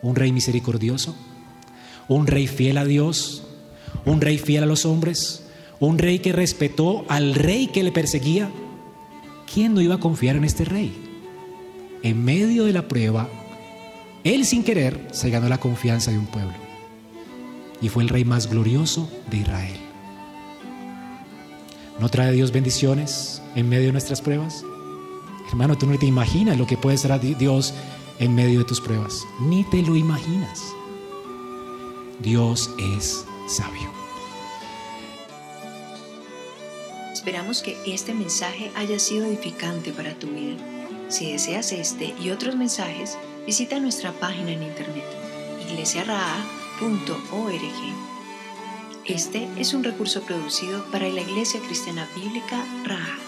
[0.02, 1.16] ¿Un rey misericordioso?
[2.06, 3.44] ¿Un rey fiel a Dios?
[4.04, 5.46] ¿Un rey fiel a los hombres?
[5.80, 8.50] ¿Un rey que respetó al rey que le perseguía?
[9.52, 10.92] ¿Quién no iba a confiar en este rey?
[12.02, 13.28] En medio de la prueba,
[14.22, 16.65] él sin querer se ganó la confianza de un pueblo
[17.80, 19.80] y fue el rey más glorioso de Israel.
[21.98, 24.62] ¿No trae Dios bendiciones en medio de nuestras pruebas?
[25.48, 27.72] Hermano, tú no te imaginas lo que puede ser Dios
[28.18, 29.24] en medio de tus pruebas.
[29.40, 30.62] Ni te lo imaginas.
[32.20, 33.90] Dios es sabio.
[37.12, 40.56] Esperamos que este mensaje haya sido edificante para tu vida.
[41.08, 43.16] Si deseas este y otros mensajes,
[43.46, 45.04] visita nuestra página en internet,
[45.68, 46.44] Iglesia Ra
[49.06, 53.25] este es un recurso producido para la Iglesia Cristiana Bíblica Raha.